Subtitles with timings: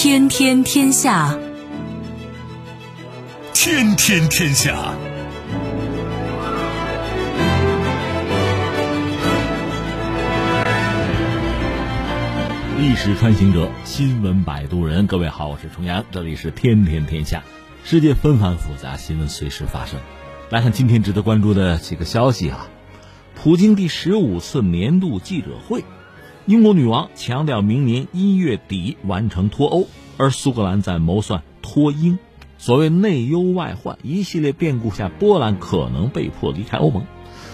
[0.00, 1.36] 天天天下，
[3.52, 4.94] 天天天下。
[12.78, 15.08] 历史穿行者，新闻摆渡人。
[15.08, 17.42] 各位好，我是重阳，这里是天天天下。
[17.82, 19.98] 世界纷繁复杂，新闻随时发生。
[20.48, 22.68] 来看今天值得关注的几个消息啊。
[23.34, 25.84] 普京第十五次年度记者会，
[26.48, 32.18] 英国女王强调明年一月底完成脱欧，而苏格兰在谋算脱英。
[32.56, 37.04] 所谓内忧外患，一系列变故下，波兰可能被迫离开欧盟。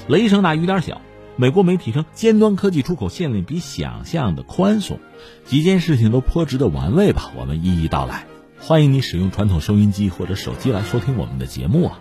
[0.06, 1.00] 雷声大雨点小。
[1.34, 5.00] 美国媒体称，尖端科技出口限令比想象的宽松，
[5.44, 7.32] 几件事情都颇值得玩味吧？
[7.36, 8.26] 我们一一道来。
[8.60, 11.98] 欢迎你使用传统收音机或者手机来收听我们的节目啊。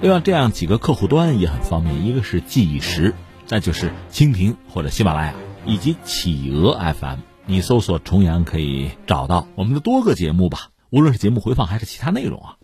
[0.00, 3.12] 另外，这样几个客户端也很方便，一个是计时，
[3.44, 10.70] 再就是蜻蜓或者喜马拉雅以及企鹅 FM，你搜索“重阳”可以找到我们的多个节目吧。
[10.90, 12.56] 无论是节目回放还是其他内容啊。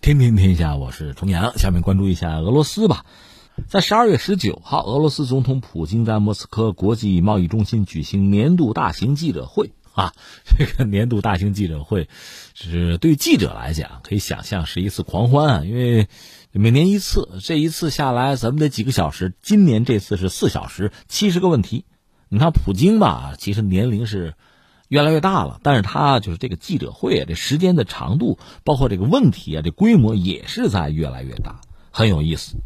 [0.00, 1.56] 天天天下，我是重阳。
[1.56, 3.04] 下面关注一下俄罗斯吧。
[3.68, 10.12] 在十二月十九号，俄罗斯总统普京在莫斯科国际贸易中心举行年度大型记者会啊。
[10.44, 12.08] 这个年度大型记者会，
[12.54, 16.08] 是对记者来讲，可以想象是一次狂欢啊，因为
[16.52, 19.34] 每年一次，这一次下来咱们得几个小时。
[19.42, 21.84] 今年这次是四小时，七十个问题。
[22.28, 24.34] 你看普京吧，其实年龄是。
[24.88, 31.60] 越来越大了，但是他就是这个记者会啊，这时间的长度，包括这个问题啊，这规模也是在越来越大，
[31.92, 32.56] 很有意思。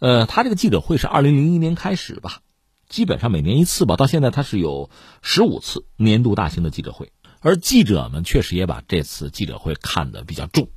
[0.00, 2.40] 呃，他这个记者会是二零零一年开始吧，
[2.88, 4.90] 基本上每年一次吧，到现在他是有
[5.22, 10.68] 十五次年度大型的记者会，而记者们确实也把这次记者会看得比较重。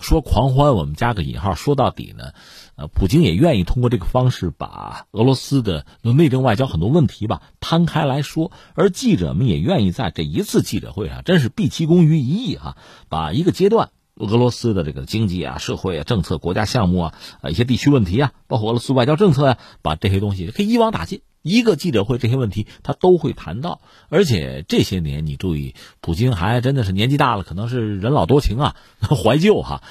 [0.00, 1.54] 说狂欢，我们加个引号。
[1.54, 2.32] 说到底呢，
[2.74, 12.78] 呃，普京也愿意通过这个方式把俄罗斯的内政外交很多问题吧摊开来说，而记者们也愿意在这一次记者会上，真是毕其功于一役哈，
[13.10, 17.14] 把一个阶段俄罗斯的这个经济啊、社会啊、政策、国家项目啊、
[17.48, 21.22] 一些地区问题啊，包括俄罗斯外交政策呀，把这些东西可以一网打尽。
[21.42, 23.80] 一个记者会这些问题他都会谈到，
[24.10, 29.82] 而且这些年你注意，普京还真的是年纪大了，可能是人老多情啊， 怀旧哈，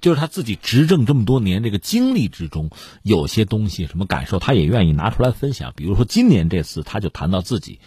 [0.00, 2.70] 就是他自己执政这么多年这个经历之中，
[3.02, 5.72] 有些东西什么感受，他也愿意拿出来分享。
[5.74, 7.80] 比如说今年这次，他就谈到自己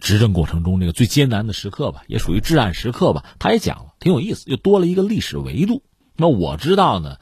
[0.00, 5.82] 执政过程中这个最艰难的时刻吧，也属于至暗时刻吧，他也讲了，挺有意思，又多了一个历史维度。
[6.16, 7.18] 那我知道呢，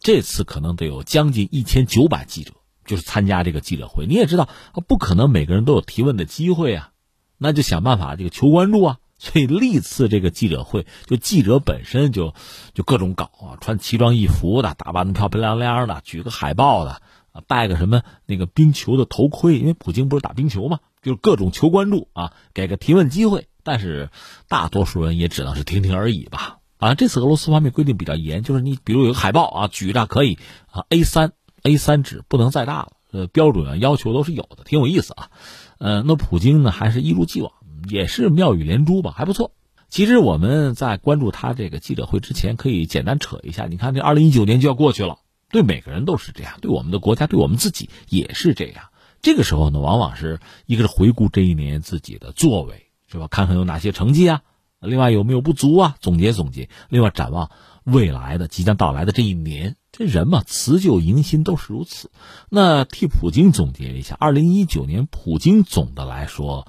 [0.00, 2.52] 这次可能得有将近一千九百记者。
[2.86, 4.46] 就是参加这个记者会，你也知道，
[4.86, 6.90] 不可能每个人都有提问的机会啊，
[7.38, 8.98] 那就想办法这个求关注啊。
[9.16, 12.34] 所以历次这个记者会，就记者本身就
[12.74, 17.00] 就各种搞啊，穿奇装异服的，打扮的漂漂亮亮的，举个海报的，
[17.46, 23.46] 戴个什么那个冰球的头盔，因为普京不是打冰球嘛，就是各种求关注啊，给个提问机会。
[23.62, 24.10] 但是
[24.48, 26.58] 大多数人也只能是听听而已吧。
[26.78, 30.38] 啊，这次俄罗斯方面规定比较严，就是你比如有个海报啊，举着可以
[30.72, 31.32] 啊，A 三。
[31.66, 35.30] A 三纸不能再大了，呃，标准啊要求都是有的，挺有意思啊。
[35.78, 37.52] 呃，那普京呢，还是一如既往，
[37.88, 39.52] 也是妙语连珠吧，还不错。
[39.88, 43.64] 其实我们在关注他这个记者会之前，可以简单扯一下。
[43.64, 48.84] 你看，这二零一九年就要过去了，对每个人都是这样，对我们的国家，对我们自己也是这样。
[49.24, 53.26] 这个时候呢，往往是一个是回顾这一年自己的作为，是吧？
[53.26, 54.42] 看看有哪些成绩啊，
[54.80, 56.68] 另外有没有不足啊，总结总结。
[56.90, 57.50] 另外展望
[57.84, 59.76] 未来的即将到来的这一年。
[59.92, 62.10] 这人嘛，辞旧迎新都是如此。
[62.50, 66.68] 那替普京总结一下，二零一九年，普京总的来说，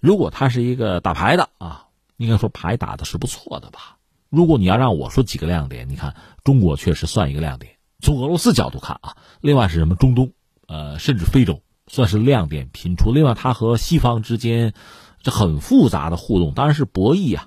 [0.00, 1.84] 如果他是一个打牌的啊，
[2.16, 3.98] 应该说牌打的是不错的吧。
[4.28, 7.74] 如果你要让我说几个亮点，你看中国确实算一个亮点。
[8.00, 10.32] 从俄罗斯角度看啊，另外是什么中东，
[10.66, 11.62] 呃，甚至非洲
[11.92, 13.12] 算是亮点频出。
[13.12, 14.74] 另外，他和西方之间
[15.22, 17.46] 这很复杂的互动，当然是博弈啊，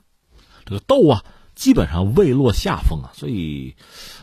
[0.63, 1.23] 这个斗啊，
[1.55, 3.75] 基本上未落下风啊，所以。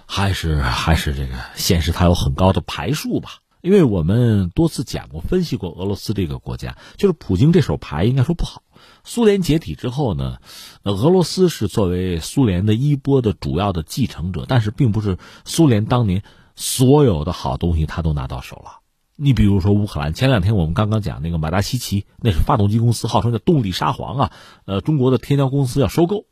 [0.05, 8.63] 还是还是这个显示他有很高的牌数吧，因为我们多次讲过、分析过俄罗斯这个国家，就是普京这手牌应该说不好。
[9.05, 10.37] 苏联解体之后呢，
[10.83, 15.17] 俄罗斯是作为苏联的衣钵的主要的继承者，但是并不是
[15.47, 16.23] 苏联当年
[16.57, 18.82] 所有的好东西他都拿到手了。
[19.25, 24.33] 你比如说乌克兰，前两天我们刚刚讲那个马达西奇，那是发动机公司，号称叫动力沙皇啊，
[24.65, 26.25] 呃，中国的天骄公司要收购。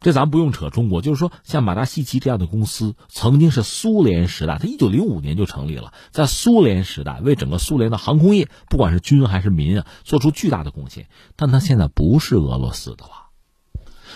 [0.00, 11.08] 这咱不用扯中国，就是说像马达西奇这样的公司，曾经是苏联时代，它一九零五年就成立了，在苏联时代为整个苏联的航空业，不管是军还是民啊，做出巨大的贡献。
[11.36, 13.21] 但它现在不是俄罗斯的了，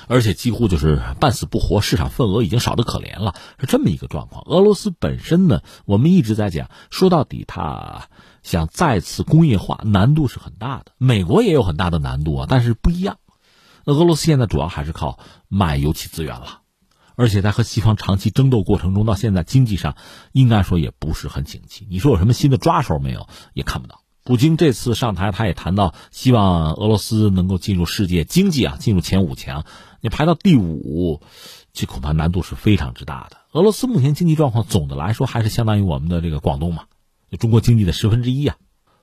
[0.08, 4.44] 而且几乎就是半死不活，市场份额已经少得可怜了，是这么一个状况。
[4.46, 8.08] 俄罗斯本身呢，我们一直在讲，说到底它
[8.42, 10.92] 想再次工业化，难度是很大的。
[10.98, 13.18] 美国也有很大的难度啊，但是不一样。
[13.84, 15.18] 俄罗斯现在主要还是靠
[15.48, 16.60] 卖油气资源了，
[17.14, 19.96] 而且在和西方长期争斗过程中，到现在经济上
[20.32, 21.86] 应该说也不是很景气。
[21.90, 23.28] 你说有什么新的抓手没有？
[23.54, 24.00] 也看不到。
[24.24, 29.64] 普京这次上台，他也谈到希望俄罗斯能够进入世界经济啊，进入前五强。
[30.06, 31.20] 你排到第五，
[31.72, 33.38] 这恐怕难度是非常之大的。
[33.50, 36.84] 俄罗斯目前经济状况总的来说还是相当于我们的这个广东嘛，
[37.28, 38.54] 就中国经济的十分之一啊。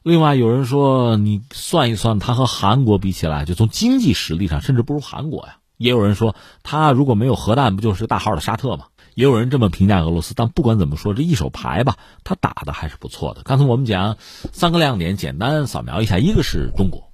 [0.01, 5.57] 另外有人说，你算一算，他和韩国比起来，就从经济实力上，甚至不如韩国呀。
[5.75, 8.85] 也有人说，他如果没有核弹，不就是大号的沙特吗？
[9.13, 10.33] 也有人这么评价俄罗斯。
[10.33, 13.43] 但不管怎么说，这一手牌吧，他打的还是不错的。
[13.43, 14.15] 刚才我们讲
[14.53, 17.11] 三个亮点，简单扫描一下：一个是中国，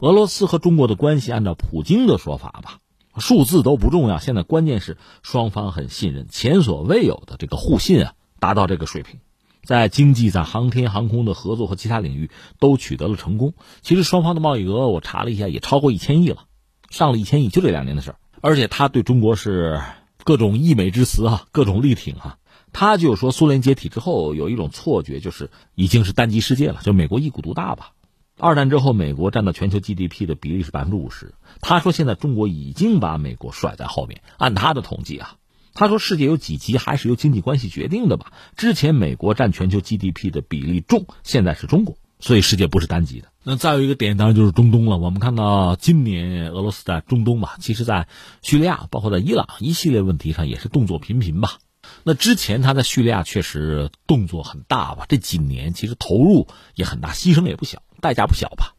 [0.00, 2.78] 俄罗斯和中国的关系，按照普京的说法吧，
[3.20, 9.20] 数字都不重要，现在关键是双方很信任，前所未有的这个互信啊，达到这个水平。
[9.64, 13.52] 在经济、在航天航空的合作和其他领域都取得了成功。
[13.82, 16.44] 其实双方的贸易额我查了一下，也超过一千亿了，
[16.88, 18.16] 上了一千亿，就这两年的事儿。
[18.40, 19.82] 而且他对中国是
[20.24, 22.38] 各种溢美之词啊，各种力挺啊。
[22.72, 27.92] 他就说苏联解体之后有一种错觉，就是已经是单极世界了，就美国一股独大吧。
[28.38, 31.34] 二战之后，美国占到全球 GDP 的比例是百分之五十。
[31.60, 34.22] 他说现在中国已经把美国甩在后面。
[34.36, 35.36] 按他的统计啊。
[35.74, 38.32] 他说：“世界有几级还是由经济关系决定的吧？
[38.56, 43.28] 之前美国占全球 GDP 的比例重，现在是中国，所以世界不是单极的。
[43.44, 44.96] 那再有一个点，当然就是中东了。
[44.96, 48.08] 我们看到今年俄罗斯在中东吧，其实在
[48.42, 51.58] 叙利亚，包括在伊朗，一系列问题上也是动作频频吧。
[52.02, 55.06] 那之前他在叙利亚确实动作很大吧？
[55.08, 58.74] 这几年其实投入也很大，牺牲也不小，代价不小吧？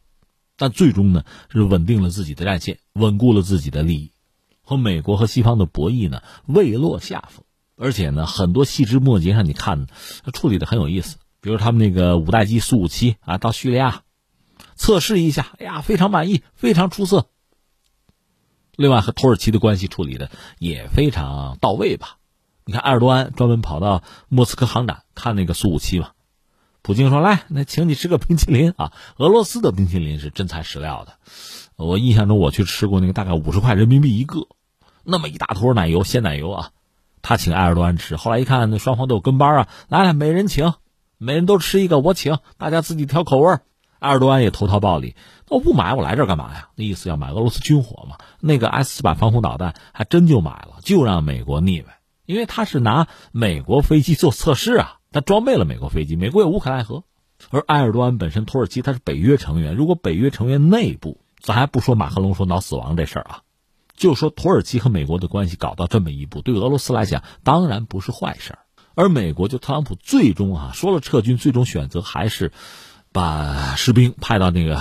[0.56, 4.12] 但最终呢，是稳定了自己的战线，稳固了自己的利益。”
[4.62, 7.44] 和美国和西方的博弈呢未落下风，
[7.76, 9.88] 而且呢很多细枝末节上你看，
[10.32, 11.16] 处理的很有意思。
[11.40, 14.02] 比如他们那个五代机苏五七啊，到叙利亚
[14.76, 17.26] 测试一下，哎呀非常满意，非常出色。
[18.76, 20.30] 另外和土耳其的关系处理的
[20.60, 22.18] 也非常到位吧？
[22.64, 26.10] 你看埃尔多安专门跑到莫斯科航展看那个苏五七嘛，
[26.82, 31.14] 普京说来，那请你吃个冰淇淋啊， 俄罗斯的冰淇淋是真材实料的。
[31.76, 34.48] 我印象中我去吃过那个大概五十块人民币一个。
[35.02, 36.70] 那么一大坨奶油，鲜奶油啊，
[37.22, 38.16] 他请埃尔多安吃。
[38.16, 40.74] 后来一看，那双方都有跟班啊，来来，每人请，
[41.18, 43.58] 每人都吃一个，我请，大家自己挑口味
[43.98, 45.14] 埃尔多安也投桃报李，
[45.48, 46.68] 我不买，我来这干嘛呀？
[46.74, 48.16] 那意思要买俄罗斯军火嘛。
[48.40, 57.04] 那个 S 四百防空导弹还真就买了，就让美国腻歪，因为他是拿美国飞机做测试啊，他装备了美国飞机，美国也无可奈何。
[57.50, 63.42] 而埃尔多安本身，土耳其他是北约成员，如果北约成员内部，咱还不说马克龙说脑死亡这事儿啊。
[63.96, 68.58] 就说土耳其和美国的关系搞到这么一步，对俄罗斯来讲当然不是坏事儿。
[68.94, 72.52] 而美国就特朗普最终啊说了撤军，最终选择还是
[73.12, 74.80] 把士兵派到那个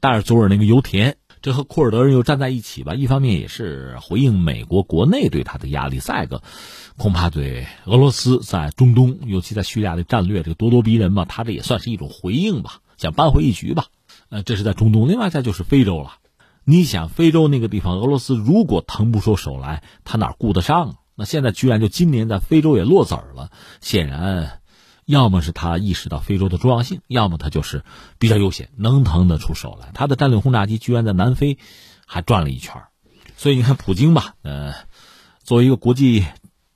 [0.00, 1.16] 戴尔佐尔那个油田，
[1.46, 2.94] 这和库尔德人又站在一起吧。
[2.94, 6.42] 一方面也是回应美国国内对他的压力，再一个
[6.96, 13.84] 恐怕对俄罗斯在中东，尤其在叙利亚的战略这个咄咄逼人嘛，他这也算是一种回应吧，想扳回一局吧。
[14.28, 16.14] 呃，这是在中东，另外再就是非洲了。
[16.64, 20.96] 你想非洲那个地方，俄罗斯如果腾不出手来，他哪顾得上？
[21.14, 24.62] 那现在居然就今年在非洲也落子儿了，显然，
[25.06, 27.84] 要么是他意识到非洲的重要性，要么他就是
[28.18, 29.92] 比较悠闲，能腾得出手来。
[29.94, 31.58] 他的战略轰炸机居然在南非
[32.06, 32.82] 还转了一圈，
[33.36, 34.74] 所以你看普京吧，呃，
[35.44, 36.26] 作为一个国际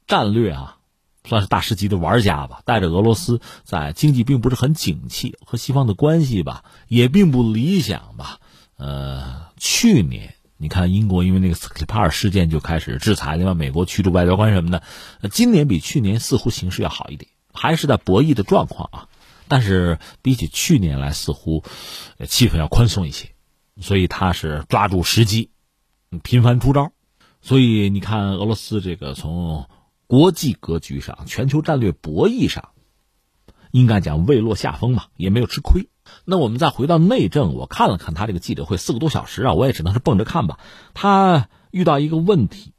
[0.07, 0.77] 战略啊，
[1.25, 8.39] 算是大师级的玩家吧，带着俄罗斯在经济并不是很景气，和西方的关系吧也并不理想吧。
[8.77, 14.83] 呃，去年你看英国因为那个斯克里帕尔事件就开始制裁，另外美国驱逐外交官什么的。
[15.31, 19.09] 今年比去年似乎形势要好一点，还是在博弈的状况啊。
[19.49, 21.65] 但是比起去年来，似乎
[22.29, 23.35] 气氛要宽松一些，
[23.81, 25.51] 所以他是抓住时机，
[26.23, 26.93] 频繁出招。
[27.43, 29.67] 所以你看俄罗斯这个从
[30.07, 32.69] 国际格局上、全球战略博弈上，
[33.73, 35.89] 应该讲未落下风嘛，也没有吃亏。
[36.25, 40.61] 那我们再回到内政，我看了看他这个记者会四个多小时啊，我也只能是蹦着看吧。
[40.95, 42.73] 他遇到一个问题，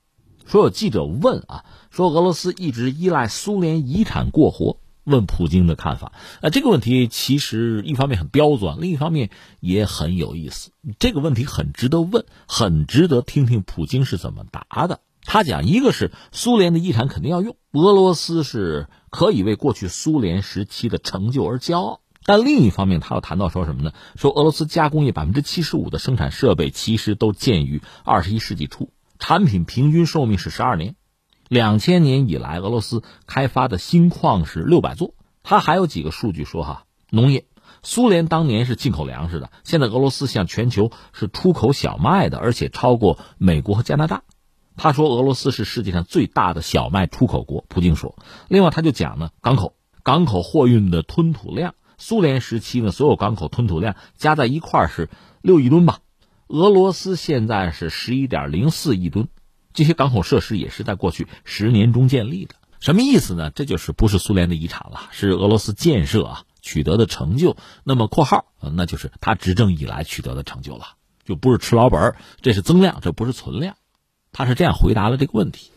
[0.45, 6.13] 说有记者问啊，说俄罗斯一直依赖苏联遗产过活，问普京的看法。
[6.41, 9.29] 呃，这个问题其实一方面很刁钻，另一方面
[9.59, 10.71] 也很有意思。
[10.99, 15.01] 这个问题很值得问，很值得听听普京是怎么答的。
[15.23, 21.99] 他讲，一个是苏联的遗产肯定要用，俄罗斯是可以为过去苏联时期的成就而骄傲。
[22.25, 23.91] 但另一方面，他又谈到说什么呢？
[24.15, 30.95] 说俄罗斯加工业百分之七十五的生产设备其实都建于二十一世纪初，产品平均寿命是十二年。
[31.51, 35.15] 两千年以来，俄罗斯开发的新矿是六百座。
[35.43, 37.45] 他还有几个数据说哈，农业，
[37.83, 44.23] 苏联当年是进口粮食的，现在俄罗斯向全球是出口小麦的，而且超过美国和加拿大。
[44.77, 47.65] 他说俄罗斯是世界上最大的小麦出口国。
[47.67, 48.15] 普京说，
[48.47, 55.09] 另外他就讲呢，港口港口货运的吞吐量，苏联时期呢所有港口吞吐量加在一块是
[55.41, 55.99] 六亿吨吧，
[56.47, 59.27] 俄罗斯现在是十一点零四亿吨，
[59.73, 62.55] 这些港口设施也是在过去十年中建立的。
[62.79, 63.51] 什么意思呢？
[63.51, 67.55] 这就是不是苏联的遗产了，是俄罗斯建设啊取得的成就。
[67.83, 73.75] 那么（括号）那就是他执政以来取得的成就了，就不是吃老本这是增量，这不是存量。
[74.31, 75.71] 他是这样回答了这个问题。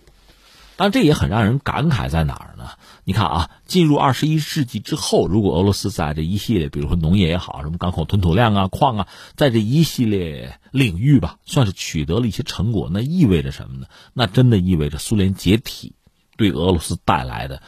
[0.76, 2.70] 但这也很让人感慨，在哪儿呢？
[3.04, 13.86] 你看啊，进入二十一世纪之后，如果俄罗斯在这一系列，比如说农业也好，什么港口吞吐量啊、矿啊，在这一系列领域吧，算是取得了一些成果，那意味着什么呢？
[14.14, 15.94] 那真的意味着苏联解体。
[16.36, 17.62] 对俄罗斯带来的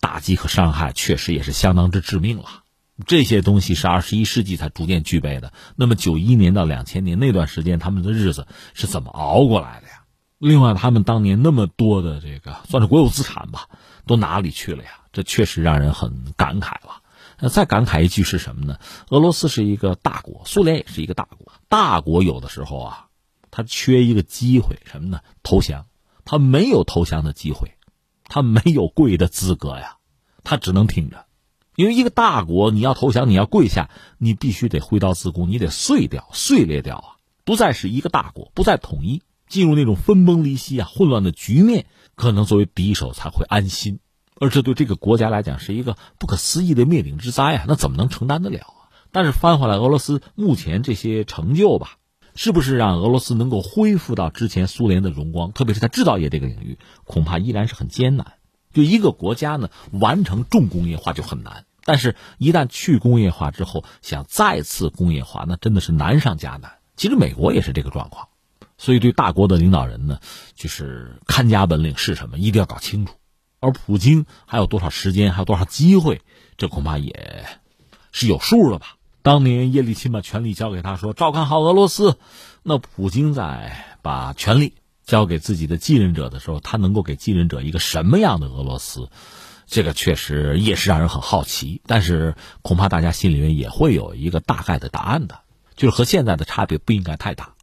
[0.00, 2.64] 打击和伤害，确实也是相当之致命了。
[3.06, 5.52] 这些东西是二十一世纪才逐渐具备的。
[5.76, 10.02] 那么九一年到两千年那段时间，他们的日子是怎么熬过来的呀？
[10.38, 13.68] 另外，他们当年那么多的这个算是国有资产吧，
[14.08, 14.90] 都哪里去了呀？
[15.12, 17.02] 这确实让人很感慨了。
[17.38, 18.80] 那再感慨一句是什么呢？
[19.10, 21.52] 俄罗斯是一个大国，苏联也是一个大国。
[21.68, 23.06] 大国有的时候啊，
[23.52, 25.20] 他缺一个机会，什么呢？
[25.44, 25.86] 投降。
[26.24, 27.74] 他没有投降的机会。
[28.30, 29.96] 他没有跪的资格呀，
[30.44, 31.24] 他只能听着，
[31.76, 33.88] 因为一个大国，你要投降，你要跪下，
[34.18, 37.08] 你必须得挥刀自宫，你得碎掉、碎裂掉啊，
[37.46, 41.86] 不再是一个大国，不再统一，进入那种分崩离析啊、混乱的局面，
[42.18, 44.00] 可能作为敌手才会安心，
[44.38, 48.90] 而这对这个国家来讲是一个不可思议的灭顶之灾啊，那怎么能承担得了啊？
[49.12, 51.96] 但是翻回来，俄罗斯目前这些成就吧。
[52.34, 55.50] 是不是让俄罗斯能够恢复到之前苏联的荣光？
[55.52, 58.34] 特别是在制造业这个领域，恐怕依然是很艰难。
[58.72, 66.74] 就一个国家呢，完成重工业化就很难，但是一旦去工业化之后，想再次工业化，那真的是难上加难。
[66.94, 68.27] 其实美国也是这个状况，
[68.78, 70.20] 所以对大国的领导人呢，
[70.54, 73.12] 就是看家本领是什么，一定要搞清楚。
[73.60, 76.22] 而普京还有多少时间，还有多少机会，
[76.56, 77.44] 这恐怕也
[78.12, 78.94] 是有数的吧。
[79.20, 82.18] 当年叶利钦把权力交给他，说照看好俄罗斯。
[82.62, 89.10] 那普京在把权力交给自己的继任者的时候，他能够给继任者一个什么样的俄罗斯？
[89.66, 91.82] 这个确实也是让人很好奇。
[91.84, 95.40] 但是恐怕大家心里面也会有一个大概的答案的，
[95.74, 97.54] 就是和现在的差别不应该太大。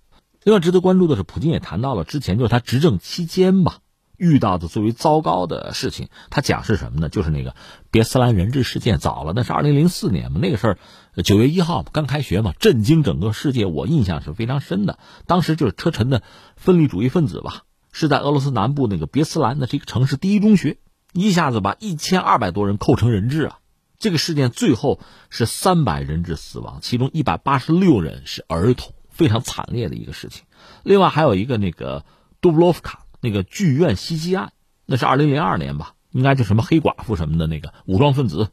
[0.46, 3.80] 另外值得关注的是，普京也谈到了之前就是他执政期间吧。
[4.16, 7.10] 遇到的最为糟糕的事情，他讲是什么呢？
[7.10, 7.56] 就是那个
[7.90, 10.78] 别斯兰人质事件，早了，那是二零零四年嘛，那个事儿，
[11.24, 15.00] 九月一号刚开学嘛，震惊整个世界，我印象是非常深的。
[15.26, 16.22] 当时就是车臣的
[16.56, 20.78] 分离主义分子吧，是在俄罗斯南部那个别斯兰的这个城市第一中学，
[21.12, 23.58] 一下子把一千二百多人扣成人质啊。
[23.98, 25.00] 这个事件最后
[25.30, 30.44] 是三百人质死亡，其中一百八十六人是儿童，非常惨烈的一个事情。
[30.84, 32.06] 另外还有一个那个
[32.40, 33.02] 杜布洛夫卡。
[33.22, 34.54] 那个剧院袭击案，
[34.86, 35.96] 那是二零零二年吧？
[36.12, 38.52] 应该就什么黑寡妇什么的那个武装分子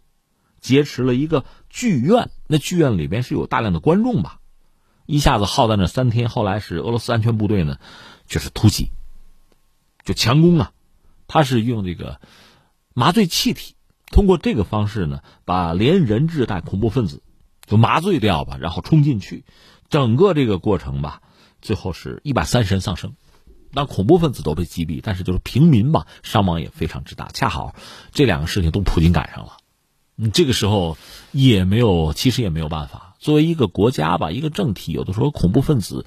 [0.63, 4.41] 劫持了一个剧院，那剧院里边是有大量的观众吧？
[5.05, 7.79] 一下子耗在那三天，后来是俄罗斯安全部队呢，
[8.27, 8.89] 就是突击，
[10.05, 10.73] 就强攻啊！
[11.29, 12.19] 他是用这个
[12.95, 13.75] 麻醉气体，
[14.07, 17.23] 通过这个方式呢，把连人质带恐怖分子
[17.67, 19.45] 就麻醉掉吧，然后冲进去，
[19.93, 21.21] 整个这个过程吧，
[21.61, 23.13] 最后是一百三十人丧生。
[23.73, 27.29] 那恐怖分子都被击毙，但是就是平民吧，伤亡也非常之大。
[27.29, 27.75] 恰好
[28.11, 29.59] 这两个事情都普京赶上了，
[30.17, 30.97] 你，这个时候
[31.31, 33.17] 也没有，其实也没有办法。
[33.19, 36.07] 作为一个国家吧，一个政体，有的时候恐怖分子，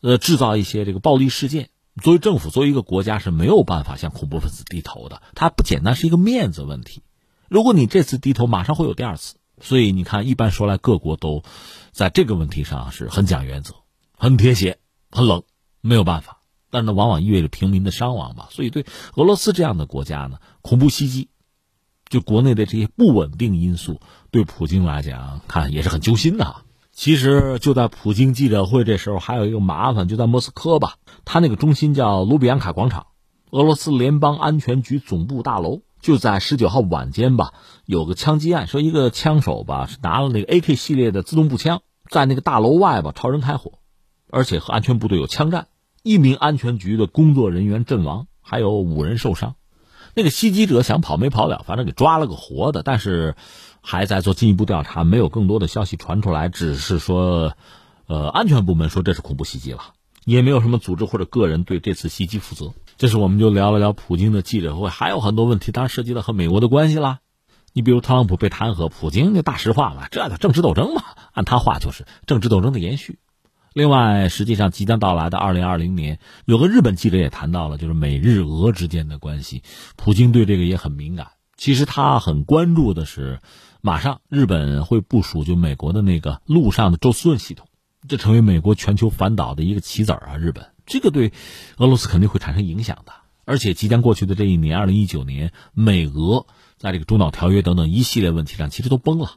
[0.00, 1.70] 呃，制造一些这个暴力事件，
[2.00, 5.22] 作为政府，作为一个国家是没有办法向恐怖分子低头的。
[5.34, 7.02] 它不简单是一个面子问题。
[7.48, 9.34] 如果你这次低头，马上会有第二次。
[9.60, 11.42] 所以你看，一般说来，各国都
[11.98, 13.74] 在这个问题上是很讲原则、
[14.16, 14.78] 很铁血、
[15.10, 15.42] 很冷，
[15.80, 16.42] 没有办法。
[16.70, 18.86] 但是那往往意味着平民的伤亡吧，所以对
[19.16, 21.28] 俄罗斯这样的国家呢，恐怖袭击，
[22.08, 24.00] 就国内的这些不稳定因素，
[24.30, 26.54] 对普京来讲看也是很揪心的。
[26.92, 33.08] 其实就在普京记者会这时候，还有一个麻烦，就在莫斯科吧，他那个中心叫卢比安卡广场，
[33.50, 37.54] 俄罗斯联邦安全局总部大楼，就在十九号晚间吧，
[37.86, 43.72] 有个枪击案，说一个枪手吧是拿了那个 AK 系列的自动步枪，在那个大楼外吧朝人开火，
[44.30, 45.68] 而且和安全部队有枪战。
[46.02, 49.56] 一名安全局的工作人员阵亡，还有五人受伤。
[50.14, 53.34] 那个袭击者想跑没跑了，反正给抓了个活的，但是
[53.82, 57.52] 还在做进一步调查，没有更多的消息传出来，只是说，
[58.06, 59.80] 呃，安全部门说这是恐怖袭击了，
[60.24, 62.72] 也没有什么组织或者个人对这次袭击负责。
[62.96, 67.18] 这是我们就聊了聊普京的记者会，还有很多问题，当然涉及到和美国的关系啦。
[67.78, 73.20] 你比如特朗普被弹劾，普京那大实话嘛，这叫政治斗争嘛，按他话就是政治斗争的延续。
[73.72, 79.62] 另外，实际上即将到来的二零二零年，有个日本记者也谈到了，就是美日俄之间的关系。
[79.94, 81.28] 普京对这个也很敏感。
[81.56, 83.38] 其实他很关注的是，
[83.80, 87.68] 马上日本会部署就美国的那个陆上的宙斯盾系统，
[88.08, 90.36] 这成为美国全球反导的一个棋子儿啊。
[90.36, 91.32] 日本这个对
[91.76, 93.12] 俄罗斯肯定会产生影响的。
[93.44, 96.44] 而且即将过去的这一年，二零一九年，美俄
[96.78, 99.32] 在这个中导条约等等一系列问题上，其实都崩了，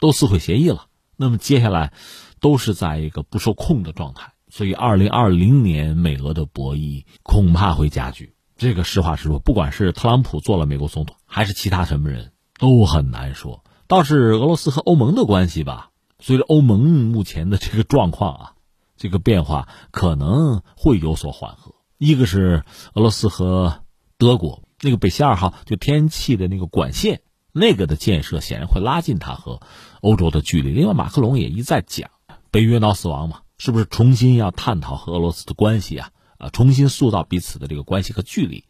[0.00, 0.86] 都撕毁协议了。
[1.16, 1.92] 那么接下来。
[2.38, 8.34] 都是在一个不受控的状态，所以二零二零年美俄的博弈恐怕会加剧。
[8.58, 13.64] 这个实话实说，不管是特朗普做了美国总统，还是其他什么人，都很难说。
[13.88, 18.52] 倒是俄罗斯和欧盟的关系吧，随着欧盟目前的这个状况啊，
[18.98, 21.74] 这个变化可能会有所缓和。
[21.96, 23.82] 一个是俄罗斯和
[24.18, 27.20] 德国那个北溪二号就天然气的那个管线
[27.52, 29.60] 那个的建设，显然会拉近它和
[30.00, 30.70] 欧洲的距离。
[30.70, 32.08] 另外，马克龙也一再讲。
[32.52, 36.10] 北约闹死亡嘛，是不是重新要探讨和俄罗斯的关系啊？
[36.38, 38.64] 啊，重新塑造彼此的这个关系和距离，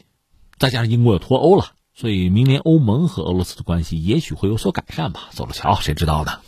[0.59, 5.29] 再加上英国又脱欧了，所以明年欧盟和俄罗斯的关系也许会有所改善吧。
[5.33, 6.41] 走着瞧，谁知道呢？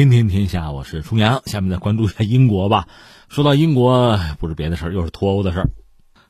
[0.00, 1.42] 天天天下，我是重阳。
[1.44, 2.88] 下面再关注一下英国吧。
[3.28, 5.70] 说到英国，不是别的事儿，又是脱欧的事儿。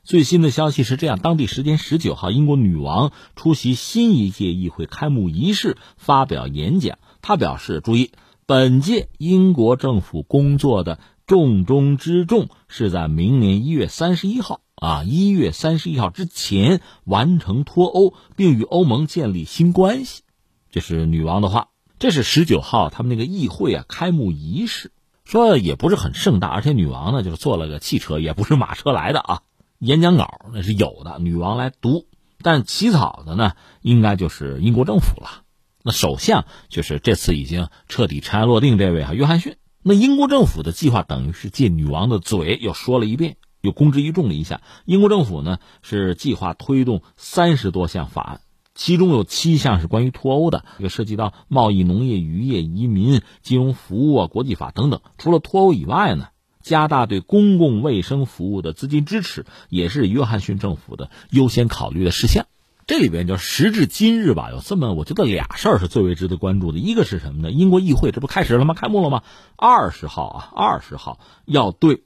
[0.03, 6.99] 最新的消息是这样：当地时间十九号，英国女王出席新一届议会开幕仪式，发表演讲。
[7.21, 8.11] 她表示：“注意，
[8.45, 20.23] 本届英国政府工作的重中之重是在明年一月三十一号啊，一月三十一号之前完成脱欧，并与欧盟建立新关系。”
[20.71, 21.69] 这是女王的话。
[22.01, 24.91] 这是十九号他们那个议会啊开幕仪式，
[25.23, 29.41] 说也不是很盛大，而且女王呢就是坐了个汽车，也不是马车来的啊。
[29.77, 32.07] 演讲稿那是有的，女王来读，
[32.41, 35.43] 但起草的呢应该就是英国政府了。
[35.83, 39.57] 那首相就是这次已经彻底尘埃落定这位啊，约翰逊。
[39.83, 44.61] 那英国政府的计划等于是借女王的嘴又说了一遍，又公之于众了一下。
[44.85, 48.41] 英国政府呢是计划推动三十多项法案。
[48.73, 55.01] 其中有七项是关于脱欧的，这个涉及到贸易、农业、渔业、移民、金融服务啊、国际法等等。
[55.17, 56.27] 除了脱欧以外呢，
[56.61, 62.45] 加大对公共卫生服务的资金支持，也是约翰逊政府的优先考虑的事项。
[62.87, 66.79] 这里边就时至今日吧，有这么我觉得俩事儿是最为值得关注的。
[66.79, 67.51] 一个是什么呢？
[67.51, 68.73] 英国议会这不开始了吗？
[68.73, 69.21] 开幕了吗？
[69.55, 72.03] 二十号啊，二十号要对。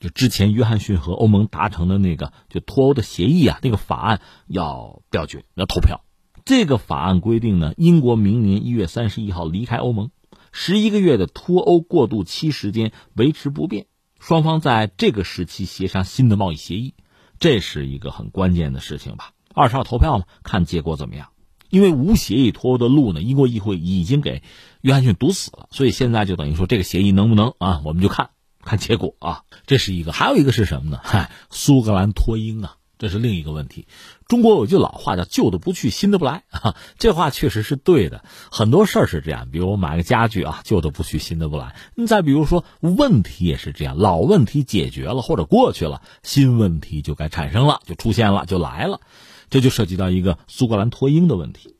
[0.00, 6.00] 就之前约翰逊和欧盟达成的那个就脱欧的协议啊，那个法案要表决要投票。
[6.46, 10.10] 这个法案规定呢，英国明年一月三十一号离开欧盟，
[10.52, 13.86] 十一个月的脱欧过渡期时间维持不变，
[14.18, 16.94] 双方在这个时期协商新的贸易协议，
[17.38, 19.32] 这是一个很关键的事情吧。
[19.54, 21.28] 二十号投票嘛，看结果怎么样。
[21.68, 24.42] 因为无协议脱欧的路呢，英国议会已经给
[24.80, 28.30] 约翰逊堵死了，所以现在就等于说这个协议能不能啊，我们就看。
[28.64, 31.00] 看结果啊，这是一个，还有一个是什么呢？
[31.02, 33.86] 嗨，苏格兰脱英啊，这是另一个问题。
[34.28, 38.22] 中国有句老话叫“旧的不去，新的不来”，啊，这话确实是对的。
[38.50, 41.74] 很多事儿是这样，比如我买个家具啊，旧的不去，新的不来。
[41.94, 49.00] 你再比如说问题也是这样，老问题解决了或者过去了，新问题就该产生了，就出现了，就来了。
[49.48, 51.74] 这就涉及到一个苏格兰脱英的问题。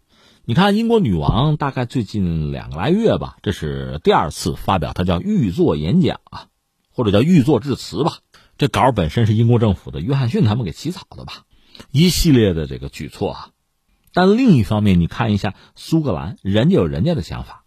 [0.44, 6.46] 你看，英国女王大概最近两个来月吧，这是第二次发表她叫御座演讲啊。
[7.00, 8.18] 或者叫御作致辞吧，
[8.58, 11.44] 这稿本身是英国政府的约翰逊他们给起草的吧，
[11.90, 13.48] 一系列的这个举措啊。
[14.12, 17.64] 但另一方面，你看一下苏格兰，人家有人家的想法。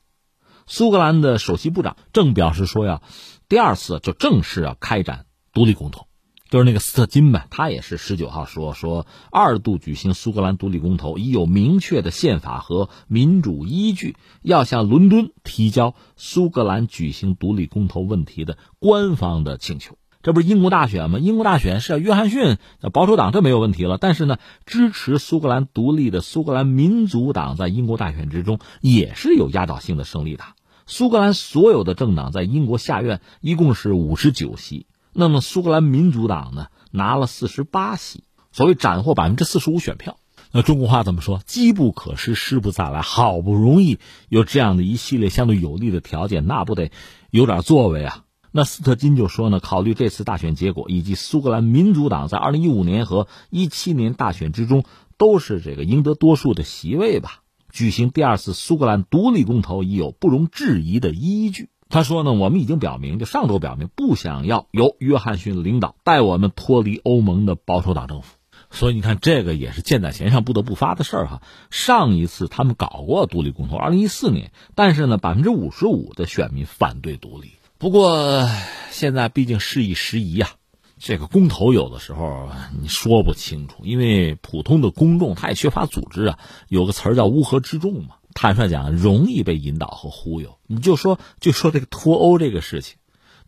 [0.67, 3.01] 苏格兰的首席部长正表示说要
[3.49, 6.05] 第二次就正式要开展独立公投。
[6.53, 19.97] 就是那个斯特金呗，他也是十九号说说二度举行苏格兰独立公投，已有明确的宪法和民主依据，要向伦敦提交苏格兰举行独立公投问题的官方的请求。
[20.21, 21.17] 这不是英国大选吗？
[21.17, 22.57] 英国大选是要约翰逊
[22.91, 23.97] 保守党，这没有问题了。
[23.97, 24.37] 但是呢，
[24.67, 30.43] 支持苏格兰独立的苏格兰民族党在英国大选之中也是有压倒性的胜利的。
[30.85, 34.85] 苏格兰所有的政党在英国下院一共是五十九席。
[35.13, 40.17] 那么苏格兰民主党呢拿了四十八席，所谓斩获百分之四十五选票。
[40.51, 41.41] 那中国话怎么说？
[41.45, 43.01] 机不可失，失不再来。
[43.01, 43.97] 好不容易
[44.29, 46.91] 有这样的一系列相对有利的条件，那不得
[47.31, 48.23] 有点作为啊？
[48.51, 54.83] 那斯特金就说呢，考虑这次大选结果以及苏格兰民主党在二零一五年和一七年大选之中
[55.17, 61.69] 都是这个赢得多数的席位吧，举行第二次苏格兰独立公投已有不容置疑的依据。
[61.93, 68.33] 他说呢，我们已经表明，就上周表明不想要由约翰逊领导带我们脱离欧盟的保守党政府。
[68.71, 71.43] 所以你看，这个也是箭在弦上不得不发的事儿哈。
[71.69, 77.51] 上一次他们搞过独立公投，二零一四年，但是呢，百分之五十五的选民反对独立。
[77.77, 78.49] 不过
[78.89, 80.49] 现在毕竟事已时移呀，
[80.97, 82.49] 这个公投有的时候
[82.81, 86.39] 你说不清楚，因为普通的公众他也缺乏组织啊。
[86.69, 90.57] 有个词儿叫乌合之众嘛，坦率讲，容易被引导和忽悠。
[90.67, 92.97] 你就说就说这个脱欧这个事情，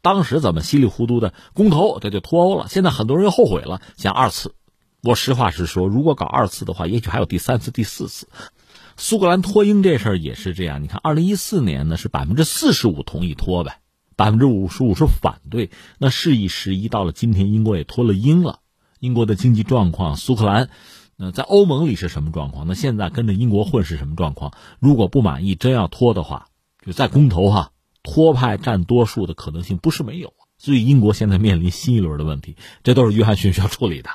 [0.02, 2.68] 当时怎么稀里糊涂的公投这就脱欧了？
[2.70, 4.56] 现在很多人又后悔了，想二次。
[5.02, 8.28] 我实话实说，如果搞二次的话，也许还有第三次、第四次。
[8.98, 10.82] 苏格兰脱英这事儿也是这样。
[10.82, 13.82] 你看，二零一四年呢是百分之四十五同意脱呗，
[14.16, 15.70] 百分之五十五是反对。
[16.00, 18.62] 那事已时移，到了今天，英国也脱了英了。
[19.00, 20.70] 英国的经济状况，苏格兰，
[21.18, 22.68] 那在欧盟里是什么状况？
[22.68, 24.54] 那现在跟着英国混是什么状况？
[24.80, 26.48] 如果不满意，真要脱的话，
[26.86, 27.72] 就在公投哈，
[28.04, 30.34] 脱派占多数的可能性不是没有。
[30.58, 34.10] 所以英国现在面临新一轮的问题，这都是约翰逊需要处理的。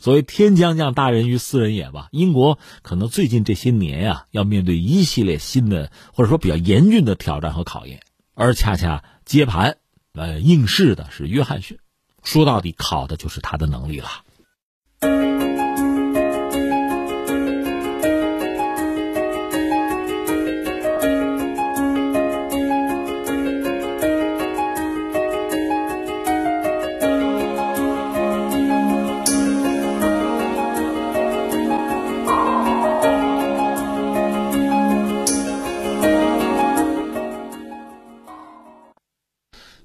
[0.00, 8.02] 所谓天将降大任于斯人也吧，英国可能最近这些年呀，要面对一系列新的或者说比较严峻的挑战和考验，
[8.34, 9.78] 而恰恰接盘，
[10.12, 11.78] 呃，应试的是约翰逊，
[12.22, 14.08] 说到底考的就是他的能力了。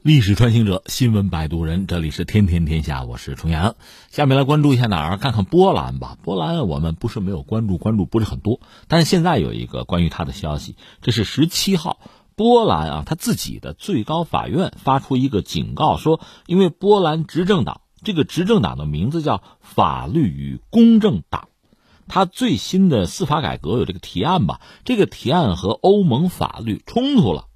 [0.05, 3.75] 历史穿行者，新闻摆渡人，这里是天天天下，我是重阳。
[4.11, 5.17] 下面来关注一下哪儿？
[5.17, 6.15] 看看波兰吧。
[6.21, 11.97] 波兰我们不是没有关注，关注不是很多，但是现在有一个关于他的消息，这是十七号，
[12.35, 21.47] 波兰啊，他自己的最高法院发出一个警告，说因为波兰执政党，这个执政党的名字叫法律与公正党，
[22.07, 27.47] 他最新的司法改革有这个提案吧，这个提案和欧盟法律冲突了。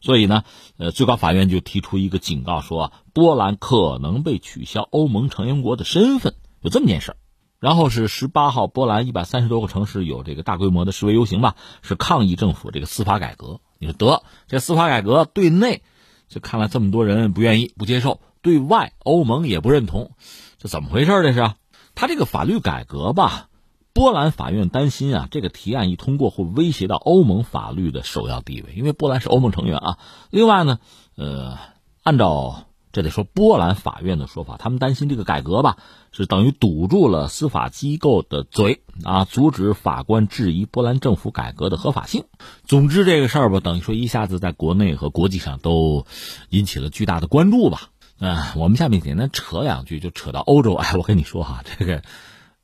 [0.00, 0.44] 所以呢，
[0.78, 7.16] 呃，最高法院就提出一个警告，说波兰可能被取消欧盟成员国的身份，有这么件事
[7.58, 13.60] 然后是十八号，波兰一百三十多个城市有这个大规模的示威游行吧，是抗议政府这个司法改革。
[13.78, 15.82] 你说得这司法改革对内，
[16.26, 20.12] 就看来这么多人不愿意、不接受；对外，欧盟也不认同，
[20.56, 21.10] 这怎么回事？
[21.22, 21.52] 这是
[21.94, 23.49] 他这个法律改革吧？
[23.92, 29.98] 波兰法院担心啊，这个提案一通过会威胁到欧盟法律的首要地位，因为波兰是欧盟成员啊。
[30.30, 30.78] 另外呢，
[31.16, 31.58] 呃，
[32.04, 35.76] 按照这得说波兰法院的说法，他们担心这个改革吧，
[36.12, 42.24] 是等于堵住了司法机构的嘴啊，阻止法官质疑波兰政府改革的合法性。
[42.64, 46.06] 总之，这个事儿吧，等于说一下子在国内和国际上都
[46.48, 47.90] 引起了巨大的关注吧。
[48.20, 50.74] 嗯，我们下面简单扯两句，就扯到欧洲。
[50.74, 52.02] 哎，我跟你说哈，这个。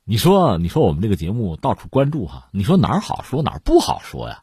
[0.09, 4.41] 你说，你说我们这个节目到处关注哈，你说哪儿好说哪儿不好说呀？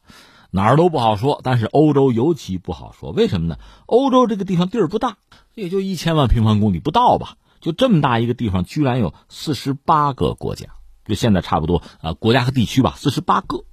[0.51, 3.57] 哪儿都不好说，但是欧洲尤其不好说，为什么呢？
[3.87, 5.17] 欧洲这个地方地儿不大，
[5.55, 10.67] 也就一千万平方公里不到吧，就这么大一个地方，居然有四十八个国家，
[11.03, 13.65] 就现在差不多啊，国家和地区吧，四十八个，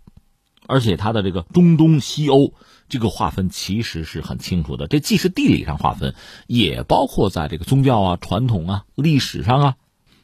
[0.67, 2.55] 而且它的这个中东西欧
[2.89, 6.15] 这个划分其实是很清楚的，这既是地理上划分，
[6.47, 9.75] 也包括在这个宗教啊、传统啊、历史上啊。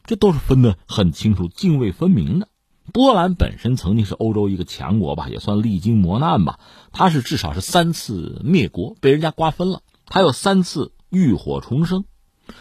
[0.09, 2.49] 这都是分得很清楚、泾渭分明的。
[2.95, 6.59] 波兰本身曾经是欧洲一个强国吧，也算历经磨难吧。
[6.93, 12.07] 它是至少是三次灭国，被人家瓜分了，还有三次浴火重生。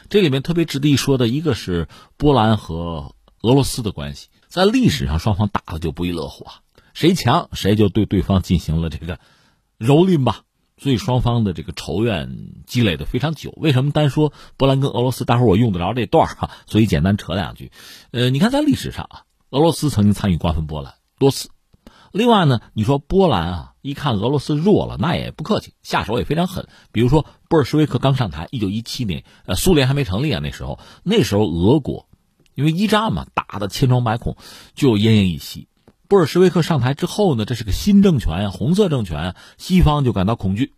[0.09, 6.55] 这里面特别值得一说的一个是波兰和俄罗斯的关系，在历史上双方打的就不亦乐乎啊，
[6.93, 9.21] 谁强谁就对对方进行了这个
[9.79, 10.41] 蹂躏吧。
[10.77, 13.53] 所以双方的这个仇怨积累的非常久。
[13.57, 15.25] 为什么单说波兰跟俄罗斯？
[15.25, 17.71] 待会儿我用得着这段哈， 所以简单扯两句。
[18.11, 21.49] 呃，你看在历史上啊，俄罗斯曾经参与瓜分波兰多次。
[22.13, 26.67] 另外呢，你说波兰啊，一看俄罗斯弱了，那也不客气，下手也非常狠。
[26.91, 32.07] 比如说布尔什维克刚上台，一九一七年，呃，苏联还没成立啊，那时候，那时候俄国
[32.55, 34.37] 因为一战嘛，打的千疮百孔，
[34.73, 35.67] 就奄奄一息。
[36.07, 40.73] 布尔什维克上台之后呢，这是个新政权呀，红色政权，西方就感到恐惧，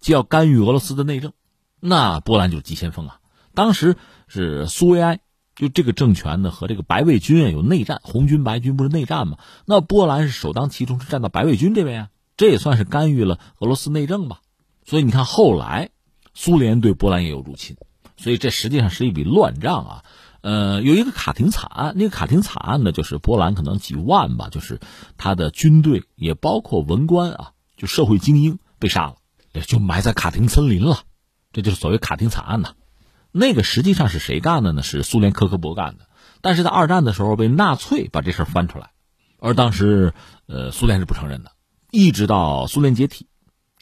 [0.00, 1.32] 就要干预俄罗斯的内政。
[1.80, 3.20] 那波兰就是急先锋啊。
[3.54, 3.96] 当时
[4.28, 5.20] 是苏维埃
[5.54, 9.38] 就这个政权呢和这个白卫军啊有内战，红军白军不是内战吗？
[9.64, 14.40] 那波兰是首当其冲，是站到白卫军这边啊，这也算是干预了俄罗斯内政吧。
[14.84, 15.88] 所以你看后来，
[16.34, 17.76] 苏联对波兰也有入侵，
[18.18, 20.04] 所以这实际上是一笔乱账啊。
[20.46, 24.78] 呃，有一个卡廷惨案，那个卡廷惨案呢，就是波兰可能几万吧，就是
[25.16, 29.16] 他的军队也包括文官啊，就社会精英被杀了，
[29.66, 31.00] 就埋在卡廷森林了，
[31.52, 32.74] 这就是所谓卡廷惨案呐。
[33.32, 34.84] 那个实际上是谁干的呢？
[34.84, 36.06] 是苏联科科勃干的，
[36.42, 38.90] 但是在二战的时候被纳粹把这事翻出来，
[39.40, 40.14] 而当时
[40.46, 41.50] 呃苏联是不承认的，
[41.90, 43.26] 一直到苏联解体，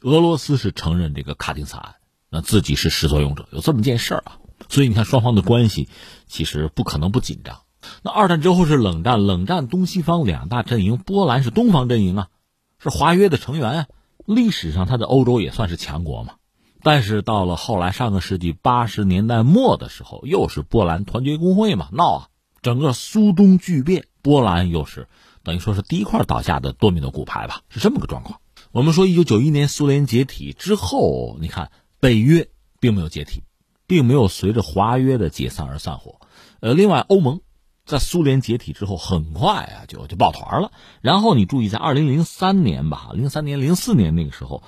[0.00, 1.94] 俄罗斯是承认这个卡廷惨案，
[2.30, 4.38] 那自己是始作俑者，有这么件事儿啊。
[4.68, 5.88] 所以你看，双方的关系
[6.26, 7.60] 其实不可能不紧张。
[8.02, 12.28] 那二战之后是冷战，冷战东西方两大阵营，波兰是东方阵营啊，
[12.78, 13.86] 是华约的成员啊，
[14.24, 16.34] 历史上它在欧洲也算是强国嘛。
[16.82, 22.28] 但是到了后来上个世纪八十年代末的时候，又是波兰团结工会嘛闹啊，
[22.62, 25.08] 整个苏东巨变，波兰又是
[25.42, 28.40] 等于说是第一块倒下的多米诺骨牌吧，是这么个状况。
[28.72, 32.48] 我们说一九九一年苏联解体之后，你看北约
[32.80, 33.42] 并没有解体。
[33.86, 36.20] 并没有随着华约的解散而散伙，
[36.60, 37.40] 呃，另外欧盟
[37.84, 40.72] 在苏联解体之后很快啊就就抱团了。
[41.02, 44.62] 然后你注意，在二零零三年吧，零三年、零四年那个时候，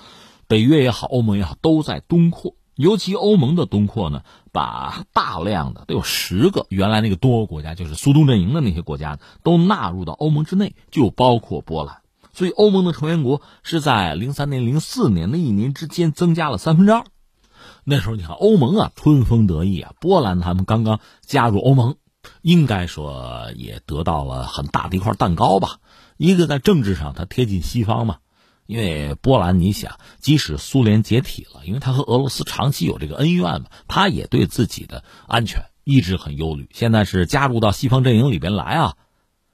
[0.47, 2.55] 北约也好，欧盟也好，都在东扩。
[2.75, 4.21] 尤其欧盟的东扩呢，
[4.53, 12.03] 把大量的都有十个原来那个东欧国家，就是苏东阵营的那些国家，都纳入到欧盟之内，就包括波兰。
[12.35, 17.03] 所以欧盟的成员国是在零三年、零四年那一年之间增加了三分之二。
[17.89, 21.95] 那时候你看欧盟啊，春风得意啊，波兰他们刚刚加入欧盟，
[22.43, 25.79] 应该说也得到了很大的一块蛋糕吧。
[26.17, 28.17] 一个在政治上，它贴近西方嘛，
[28.67, 36.69] 因为波兰你想，即使苏联解体了，因为他和俄罗斯长期有这个恩怨嘛，他也对自己的安全一直很忧虑。
[36.73, 38.97] 现在是加入到西方阵营里边来啊，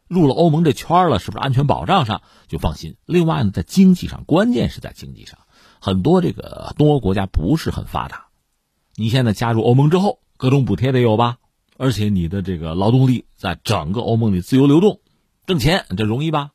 [0.08, 2.96] 入了欧盟这圈了，是不是安全保障上就放心？
[3.04, 5.38] 另外呢，在经济上，关键是在经济上。
[5.84, 8.26] 很多这个东欧国家不是很发达，
[8.94, 11.38] 你现在加入欧盟之后，各种补贴得有吧？
[11.76, 15.00] 而且你的这个劳动力在整个欧盟里自由流动，
[15.44, 16.52] 挣钱这容易吧？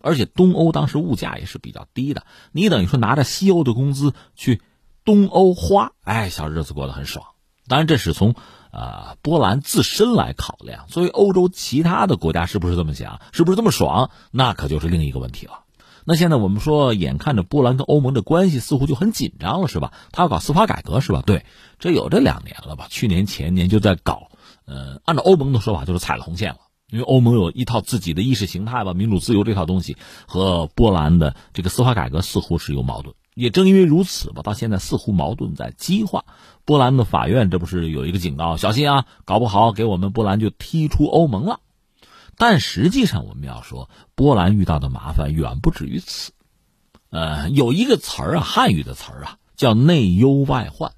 [0.00, 4.62] 而且东欧当时物价也是比较低的，你等于说拿着西欧的工资去
[5.04, 7.26] 东欧花，哎，小日子过得很爽。
[7.68, 8.34] 当然这是从
[8.72, 15.63] 呃波兰自身来考量，作为欧洲其他的国家是不是这么想，是不是这么爽，那可就是另一个问题了。
[16.06, 19.92] 那现在我们说，眼看着波兰跟欧盟的关系似乎就很紧张了，是吧？
[20.12, 21.22] 他要搞司法改革，是吧？
[21.24, 21.46] 对，
[21.78, 22.86] 这有这两年了吧？
[22.90, 24.28] 去年前年就在搞。
[24.66, 26.58] 呃，按照欧盟的说法，就是踩了红线了，
[26.90, 33.14] 因为欧盟有一套自己的意识形态吧，民主自由这套东西和波兰的这个司法改革似乎是有矛盾。
[33.34, 36.24] 也正因为如此吧，到现在似乎矛盾在激化。
[36.64, 41.60] 波兰的法院这不是有一个警告，小心啊，搞不好给我们波兰就踢出欧盟了。
[42.36, 46.32] 但实际上，我们要说，波兰遇到的麻烦远不止于此。
[47.10, 50.90] 呃，有一个词儿啊，汉语的词儿啊，叫内忧外患；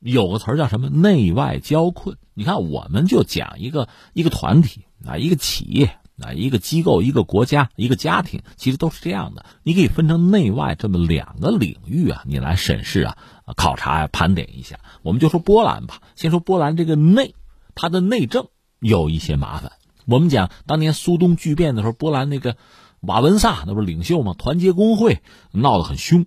[0.00, 2.16] 有个词儿叫什么内外交困。
[2.32, 9.44] 你看，我们就讲一个一个团体啊，一个企业啊，一个机构，一个国家，一个家庭，其实都是这样的。
[9.64, 13.16] 你可以分成内外这么两个领域啊，你来审视啊、
[13.56, 14.78] 考察啊、盘点一下。
[15.02, 17.34] 我们就说波兰吧，先说波兰这个内，
[17.74, 18.46] 它的内政
[18.78, 19.72] 有一些麻烦。
[20.06, 22.56] 我们讲当年苏东剧变的时候，波兰那个
[23.00, 24.34] 瓦文萨那不是领袖吗？
[24.36, 26.26] 团结工会闹得很凶，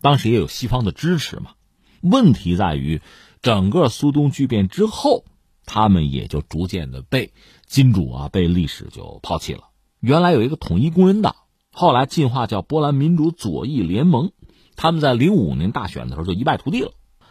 [0.00, 1.52] 当时也有西方的支持嘛。
[2.00, 3.00] 问题在于，
[3.40, 5.24] 整个苏东剧变之后，
[5.66, 7.32] 他们也就逐渐的被
[7.66, 9.68] 金主啊，被历史就抛弃了。
[10.00, 11.36] 原来有一个统一工人党，
[11.70, 14.32] 后来进化叫波兰民主左翼联盟，
[14.74, 16.90] 他们在零五年大选的时候就一败涂地了。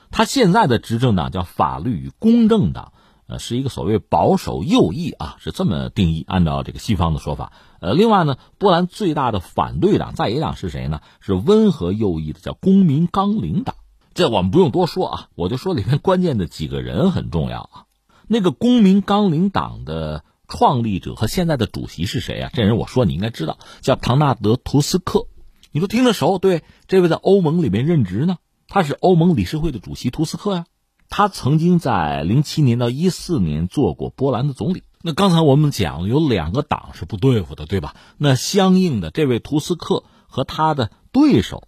[0.10, 2.93] 他现在的执政党叫法律与公正党。
[3.32, 6.26] 呃，是一个所谓保守右翼啊，是这么定义。
[6.28, 11.00] 按照这个西方的说法，呃，另外呢，波兰最大的反对党在野党是谁呢？
[11.22, 13.76] 是温和右翼的，叫公民纲领党。
[14.13, 17.86] 这我们不用多说啊，我就说里面关键的几个人很重要啊。
[18.28, 22.50] 那个公民纲领党的创立者和现在的主席是谁啊？
[22.54, 25.28] 这人我说你应该知道，叫唐纳德·图斯克。
[25.72, 26.38] 你说听着熟？
[26.38, 30.65] 对，这位在欧盟里面任职呢，他是欧盟理事会的主席图斯克呀。
[31.12, 34.84] 他曾经在零七年到一四年做过波兰的总理。
[35.02, 37.97] 那刚才我们讲有两个党是不对付的，对吧？
[38.17, 41.67] 那相应的，这位图斯克和他的对手，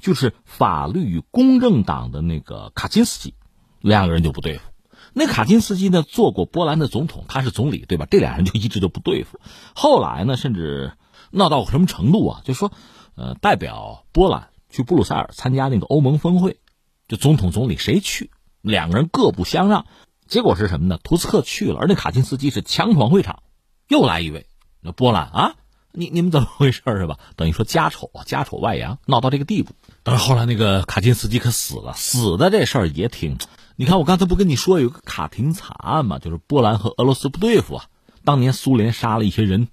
[0.00, 3.34] 就是法律与公正党的那个卡钦斯基，
[3.80, 4.64] 两个人就不对付。
[5.12, 8.08] 那卡钦斯基呢，做过波兰的总统，他是总理，对吧？
[8.10, 9.38] 这俩人就一直就不对付。
[9.72, 10.94] 后来呢，甚至
[11.30, 12.40] 闹到什么程度啊？
[12.44, 12.72] 就说，
[13.14, 16.58] 呃，代表波兰去布鲁塞尔参加那个欧盟峰会，
[17.06, 18.32] 就总统总理谁去？
[18.62, 19.86] 两个人各不相让，
[20.26, 20.98] 结果是什么呢？
[21.02, 23.42] 图斯克去了，而那卡钦斯基是强闯会场，
[23.88, 24.46] 又来一位。
[24.80, 25.54] 那波兰啊，
[25.92, 27.18] 你你们怎么回事是吧？
[27.36, 29.72] 等于说家丑啊，家丑外扬，闹到这个地步。
[30.02, 33.38] 但是后来那个卡钦斯基可死了，死的这事儿也挺……
[33.76, 36.18] 你看我刚才不跟你说有个卡廷惨案吗？
[36.18, 37.86] 就是波兰和俄罗斯不对付啊。
[38.24, 39.68] 当年苏联杀了一些人，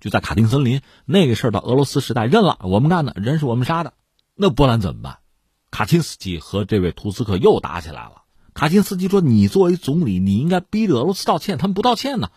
[0.00, 3.92] 就在卡廷森林那个事儿，到俄罗斯时代认了，我们干的，人是我们杀的。
[4.34, 5.18] 那波兰怎么办？
[5.70, 8.19] 卡钦斯基和这位图斯克又打起来了。
[8.60, 12.28] 卡钦斯基说：“你作为总理，你应该逼着俄罗斯道歉，他们不道歉呢，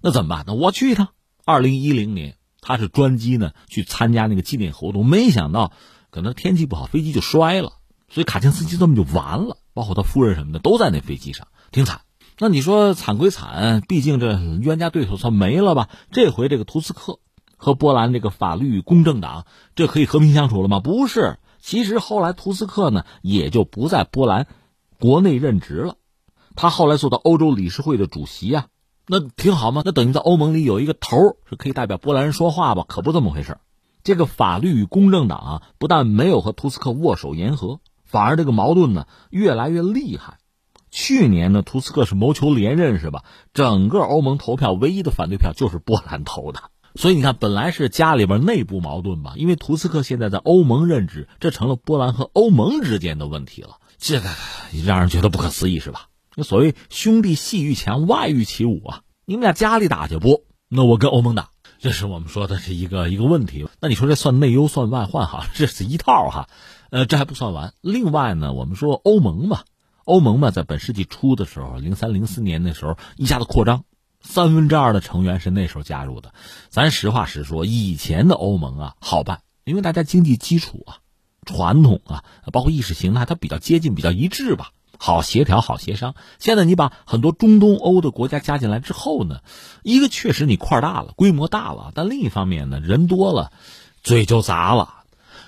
[0.00, 0.44] 那怎么办？
[0.46, 1.08] 那我去一趟。”
[1.44, 5.72] 二零一零年，他是专机呢去参加那个纪念活动，没想到
[6.12, 7.72] 可能天气不好，飞机就摔了，
[8.08, 12.02] 所以卡钦斯基这么就完了，包括他夫人什么的都在那飞机上，挺惨。
[12.38, 15.88] 那你说惨归惨，毕竟这冤家对手算没了吧？
[16.12, 17.18] 这回这个图斯克
[17.56, 20.78] 和波兰这个法律公正党，这可以和平相处了吗？
[20.78, 24.46] 不是，其实后来图斯克呢也就不在波兰。
[25.02, 25.96] 国内任职了，
[26.54, 28.66] 他后来做到欧洲理事会的主席呀，
[29.08, 29.82] 那挺好吗？
[29.84, 32.84] 那等于在欧盟里有一个头是可以代表波兰人说话吧？
[32.86, 33.58] 可不这么回事
[34.04, 40.38] 这个法律与公正党啊，不但没有和图斯克握手言和，反而这个矛盾呢越来越厉害。
[40.92, 43.24] 去年呢，图斯克是谋求连任是吧？
[43.52, 46.60] 整个欧盟投票唯一的反对票就是波兰投的，
[46.94, 53.78] 所以你看，本来是家里边内部矛盾吧，因为图斯克现在在欧盟任职，这成了波兰和欧盟之间的问题了。
[54.04, 54.28] 这个
[54.84, 56.08] 让人觉得不可思议，是吧？
[56.34, 59.02] 那所谓兄弟戏欲强，外御其武啊！
[59.24, 60.44] 你们俩家里打去不？
[60.68, 63.68] 那我跟欧盟打，这是我们说的是一个一个问题。
[63.80, 65.46] 那你说这算内忧算外患哈？
[65.54, 66.48] 这是一套哈。
[66.90, 67.74] 呃，这还不算完。
[67.80, 69.60] 另外呢，我们说欧盟嘛，
[70.04, 73.84] 欧盟嘛，在本世纪初的时候，零三零四年那时候一下子扩张，
[74.20, 76.34] 三分之二的成员是那时候加入的。
[76.70, 80.98] 咱实话实说，以前的欧盟啊好办，因为大家经济基础啊。
[81.44, 86.14] 传统啊，包括意识形态，它比较接近，比较一致吧，好协调，好协商。
[86.38, 89.40] 现在你把很多中东欧的国家加进来之后呢，
[89.82, 93.50] 一个确实你块大了，规模大了，但另一方面呢，人多了，
[94.02, 95.02] 嘴就杂了。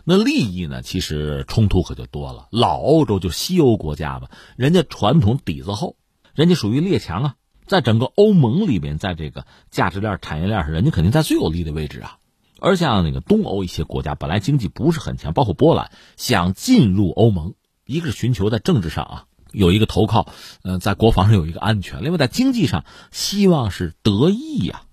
[0.05, 2.49] 那利益呢，其实冲突可就多了。
[2.51, 5.97] 老欧洲就西欧国家吧，人家传统底子厚，
[6.35, 7.35] 人家属于列强啊，
[7.67, 12.19] 在整个欧盟里面，在这个价值链、产业链上，人家肯定在最有利的位置啊。
[12.65, 17.53] 而像那个东欧一些国家，本来经济不是很强，包括波兰想进入欧盟，
[17.85, 24.85] 一个是寻求在政治上啊有一个投靠，嗯，在国防上有一个安全；另外在经济上希望是得益呀。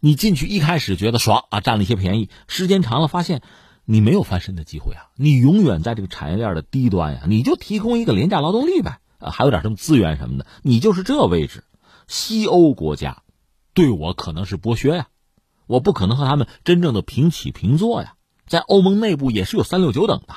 [0.00, 3.42] 你进去一开始觉得爽啊，占了一些便宜，时间长了发现
[3.84, 11.62] 你没有翻身的机会啊，你永远在这个产业链的低端呀，你就提供一个廉价劳动力呗，啊，还有点什么资源什么的，你就是这位置。
[12.08, 13.22] 西欧国家
[13.72, 15.06] 对我可能是剥削呀。
[15.70, 18.14] 我不可能和他们真正的平起平坐呀，
[18.48, 20.34] 在欧盟内部也是有三六九等的，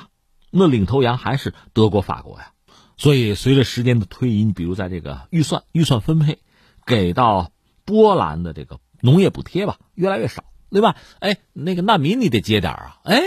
[0.52, 2.52] 那领头羊还是德国、法国呀。
[2.98, 6.38] 所以随着时间的推移，你比如在这个预算预算分配
[6.86, 7.50] 给到
[7.84, 10.96] 波兰的这个农业补贴吧，越来越少，对吧？
[11.17, 13.00] 哎，那个难民你得接点啊！
[13.04, 13.24] 哎，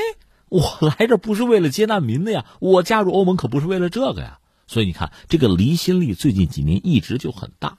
[0.49, 4.39] 我来这不是为了接难民的呀，我加入欧盟可不是为了这个呀。
[4.69, 7.79] 所以你看，这个离心力最近几年一直就很大。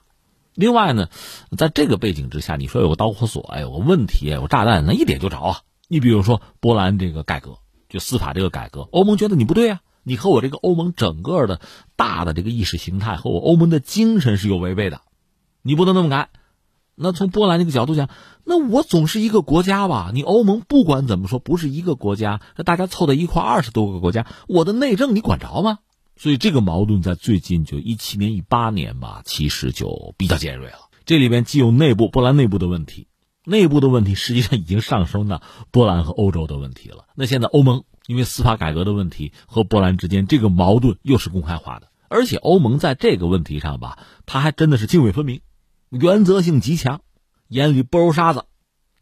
[0.58, 1.08] 另外呢，
[1.56, 5.60] 在这个背景之下，你说有个导火索，哎，有个问题，有炸弹，那一点就着啊！
[5.86, 11.60] 你比如说波兰这个改革，就司法这个改革，欧盟觉得你不对啊，你和我这个欧盟整个的
[11.94, 15.00] 大的这个意识形态和我欧盟的精神是有违背的，
[15.62, 16.30] 你不能那么改。
[16.96, 18.08] 那从波兰这个角度讲，
[18.44, 20.10] 那我总是一个国家吧？
[20.12, 25.78] 你欧盟不管怎么说不是一个国家，那大家凑在一块二十多个国家，我的内政你管着吗？
[26.18, 30.90] 所以这个矛盾在最近就一七年、一八年吧，其实就比较尖锐了。
[31.06, 33.06] 这里边既有内部波兰内部的问题，
[33.44, 37.06] 内部的问题实际上已经上升到波兰和欧洲的问题了。
[37.14, 45.40] 那现在欧盟因为司法改革的问题和波兰之间这个矛盾又是公开化的，而且欧盟在这个问题上吧，他还真的是泾渭分明，
[45.88, 47.00] 原则性极强，
[47.48, 48.44] 眼里不揉沙子，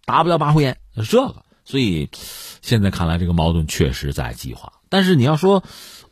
[0.04, 1.42] 打不了马虎眼，是这个。
[1.64, 2.08] 所以
[2.62, 4.74] 现在看来，这个矛盾确实在激化。
[4.88, 5.64] 但是你要说，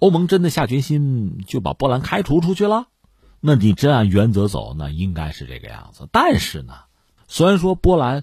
[0.05, 2.89] 欧盟真的下决心就把波兰开除出去了？
[3.41, 6.07] 那你真按原则走，那应该是这个样子。
[6.13, 6.75] 但是呢，
[7.27, 8.23] 虽然说波兰，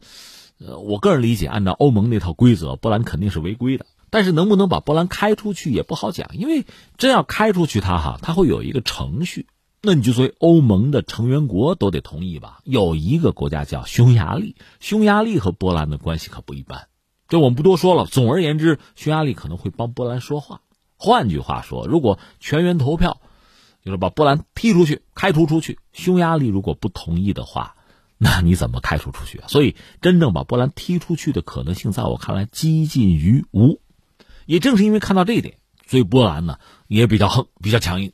[0.59, 3.87] 呃，我个人理解，按照欧盟那套规则，波兰肯定是违规的。
[4.11, 9.47] 但是能不能把波兰开出去也不好讲，因为真要开出去，它哈，它会有一个程序。
[9.81, 12.59] 那你就作为欧盟的成员国都得同意吧？
[12.63, 16.89] 有一个国家叫匈牙利，匈牙利和波兰的关系可不一般。
[17.27, 18.05] 这我们不多说了。
[18.05, 20.61] 总而言之，匈牙利可能会帮波兰说话。
[21.03, 23.19] 换句话说，如果全员投票，
[23.83, 27.75] 就是把波兰踢出去、开除出去，匈牙利如果不同意的话，
[28.19, 29.47] 那你怎么开除出去啊？
[29.47, 33.81] 所以，真正把波兰踢出去的可能性，在我看来几近于无。
[34.45, 38.13] 也正是因为看到这一点，所以波兰呢也比较横、比较强硬。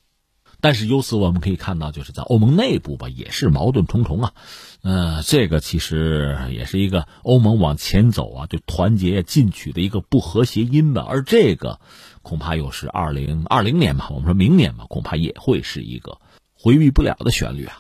[0.60, 4.34] 但是由此我们可以看到，就是在欧盟内部吧，也是矛盾重重啊。
[4.82, 11.06] 呃，这个其实也是一个欧盟往前走啊，就团结进取的一个不和谐音吧。
[11.08, 11.80] 而这个
[12.28, 16.20] 恐怕又是二零二零年吧，我们说明年吧，恐怕也会是一个
[16.54, 17.80] 回避不了的旋律啊。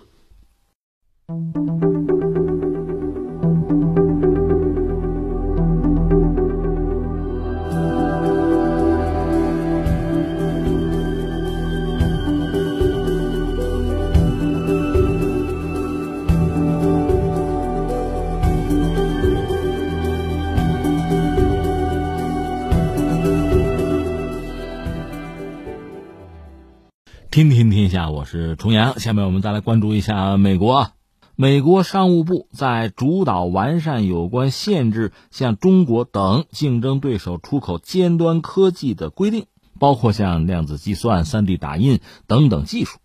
[27.38, 28.99] 天天天下，我是重阳。
[28.99, 30.89] 下面我们再来关注一下美国。
[31.35, 39.45] 美国商务部在主导完善有关限制向中国等竞争对手出口尖端科技的规定，
[39.77, 42.97] 包括像量子计算、3D 打印等等技术。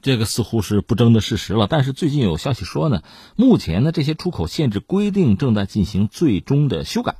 [0.00, 1.66] 这个似乎是不争的事实了。
[1.68, 3.02] 但是最近有消息说呢，
[3.36, 7.16] 目前呢这些出口限制规定正在进行最终的修改，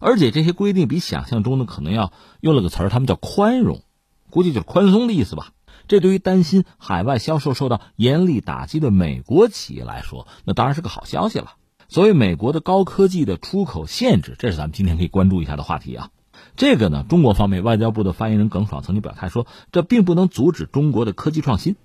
[0.00, 3.80] 而且这些规定比想象中的可能要用了个词儿，他们叫宽容，
[4.28, 5.52] 估计就是宽松的意思吧。
[5.86, 11.54] 这对于担心海外销售受到严厉打击的美国企业来说，那当然是个好消息了。
[11.88, 16.10] 所谓美国的高科技的出口限制，这是咱们今天可以关注一下的话题啊。
[16.56, 21.76] 这个呢，中国方面外交部的发言人耿爽曾经表态说，这并不能阻止中国的科技创新，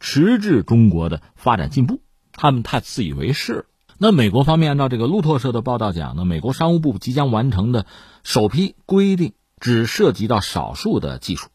[0.00, 2.00] 迟滞中国的发展进步。
[2.32, 3.66] 他们太自以为是。
[3.98, 7.86] 那美国方面按照这个路透社的报道讲呢，美国商务部即将完成的
[8.24, 11.48] 首批规定只涉及到少数的技术。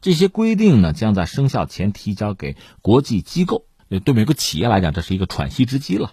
[0.00, 3.66] 这些规定呢，将在生效前提交给国际机构。
[4.04, 6.12] 对美国企业来讲，这是一个喘息之机了。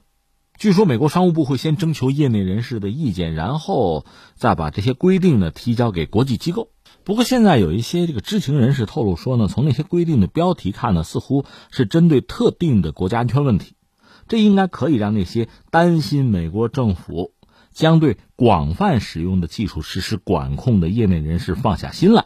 [0.58, 4.06] 据说，美国商务部会先征求业内人士的意见，然后
[4.36, 6.70] 再把这些规定呢提交给国际机构。
[7.04, 13.76] 不过，现在有一些这个知情人士透露说呢，从那些规定的标题看呢，似乎是针对特定的国家安全问题。
[14.28, 17.34] 这应该可以让那些担心美国政府
[17.74, 22.26] 将对广泛使用的技术实施管控的业内人士放下心来。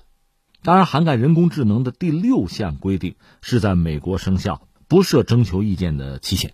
[0.64, 6.53] 当然，涵盖人工智能的第六项规定是在美国生效，不设征求意见的期限。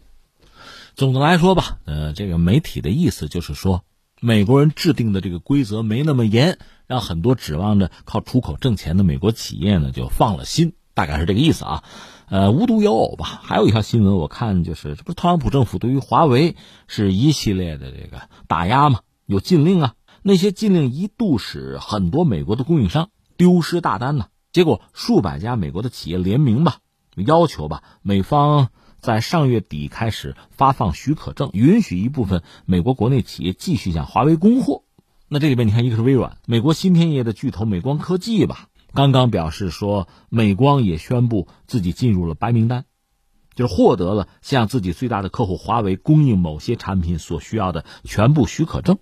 [0.95, 3.84] 总的来说吧，呃，这个媒体的意思就是说，
[4.22, 11.84] 美国人制定的这个规则没那么严，让很多指望着靠出口挣钱的美国企业呢就放了心，大概是这个意思啊。
[12.30, 16.56] 呃，无独有偶吧，还有一条新闻，我看就是这不是特朗普政府对于华为
[16.88, 18.99] 是一系列的这个打压吗？
[19.26, 23.10] 有禁令啊，那些禁令一度使很多美国的供应商。
[23.38, 24.28] 丢失大单呢？
[24.52, 26.78] 结果数百家美国的企业联名吧，
[27.16, 28.70] 要求吧，美方
[29.00, 34.84] 在上月底开始发放许可证，允许一部分美国国内企业继续向华为供货。
[35.28, 42.86] 那这里边你看，一个是微软，美国芯片业的巨头美光科技吧，刚刚表示说，美光也宣布自己进入了白名单，
[43.56, 49.00] 就是获得了向自己最大的客户华为供应某些产品所需要的全部许可证。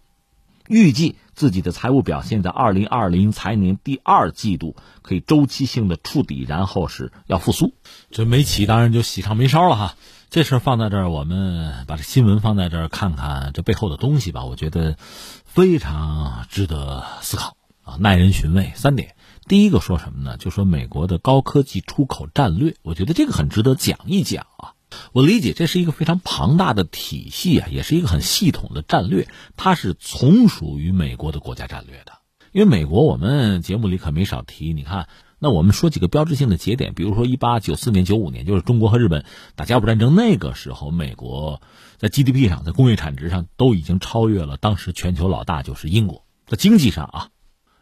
[0.70, 7.74] 预计自己的财务表现在二零二零财年第二季度可以周期性的触底，然后是要复苏。
[8.12, 9.96] 这媒企当然就喜上眉梢了哈。
[10.30, 14.46] 这事放在这儿，我们把这新闻放在这儿看看这背后的东西吧。
[14.46, 14.98] 我觉得
[15.46, 18.72] 非常值得思考啊，耐人寻味。
[18.76, 19.16] 三点，
[19.48, 20.38] 第一个说什么呢？
[20.38, 24.74] 就说美国的高科技出口战略，我觉得这个很值得讲一讲啊。
[25.14, 29.28] 我理解这是一个非常庞大的体系啊，也是一个很系统的战略，
[29.58, 32.14] 它是从属于美国的国家战略的。
[32.52, 34.74] 因为美国，我们节目里可没少提。
[34.74, 35.08] 你看，
[35.40, 39.24] 那我们说几个标志性的节点，比如说一八九四年、九五年，就是中国和日本
[39.56, 41.62] 打甲午战争那个时候，美国
[41.98, 46.26] 在 GDP 上、在工业产值上都已经超越了当时全球老大就是英国。
[46.46, 47.30] 在经济上啊，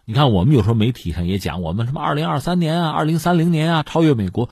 [0.06, 4.52] 你看我们有时候媒体上也讲，我们什么二零二三年啊、二零三零年啊超越美国。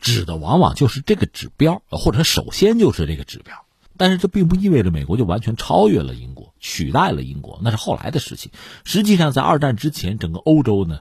[0.00, 3.64] 指的往往就是这个指标，或者首先就是这个指标，
[3.96, 8.52] 但是这并不意味着美国就完全超越了英国，取代了英国，那是后来的事情。
[8.84, 11.00] 实际上，在二战之前，整个欧洲呢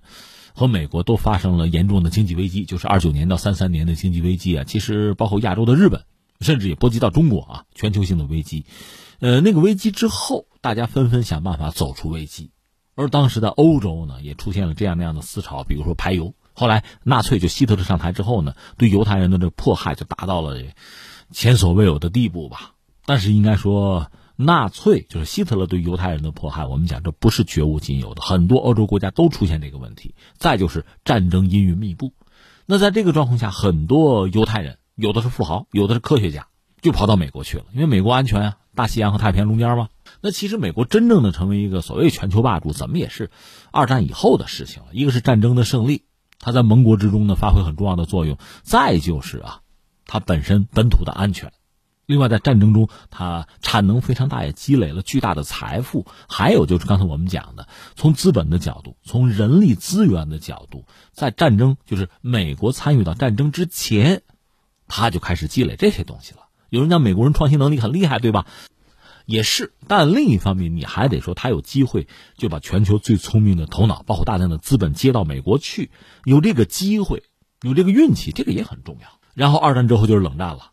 [0.53, 4.63] 和美国都发生了严重的经济危机，就是二九年到三三年的经济危机啊。
[4.63, 6.03] 其实包括亚洲的日本，
[6.39, 8.65] 甚至也波及到中国啊，全球性的危机。
[9.19, 12.51] 呃，那个危机之后，大家纷纷想办法走出危机，
[12.95, 16.33] 而当时的欧洲呢，也出现了这样那样的思潮，比如说排油。
[16.55, 20.57] 后来，纳粹就希特勒上台之后呢，对犹太人的这迫害就达到了
[21.31, 22.71] 前所未有的地步吧。
[23.05, 30.15] 但是应该说，纳粹就是希特勒对犹太人的迫害，我们讲这不是绝无仅有的，很多欧洲国家都出现这个问题。
[30.37, 32.13] 再就是战争阴云密布，
[32.65, 36.47] 那在这个状况下，很多犹太人有的是富豪，有的是科学家，
[36.81, 39.89] 就跑到美国去了，因为美国安全啊，大西洋和太平洋中间嘛。
[40.21, 43.29] 那其实美国真正的成为一个所谓全球霸主，怎么也是
[43.71, 44.89] 二战以后的事情了。
[44.93, 46.03] 一个是战争的胜利。
[46.39, 48.37] 它在盟国之中呢发挥很重要的作用。
[48.63, 49.61] 再就是啊，
[50.05, 51.51] 它本身本土的安全。
[52.07, 56.05] 另外，在战争中，它产能非常大，也积累了巨大的财富。
[56.29, 64.21] 还有就是刚才我们讲的，从资本的角度，从人力资源的角度，在战争就是美国参与到战争之前，
[64.87, 66.41] 他就开始积累这些东西了。
[66.69, 68.45] 有人讲美国人创新能力很厉害，对吧？
[69.25, 72.07] 也是，但另一方面，你还得说他有机会
[72.37, 75.89] 就把全球最聪明的头脑，包括大量的资本接到美国去，
[76.23, 77.23] 有这个机会，
[77.61, 79.07] 有这个运气，这个也很重要。
[79.33, 80.71] 然后二战之后就是冷战了。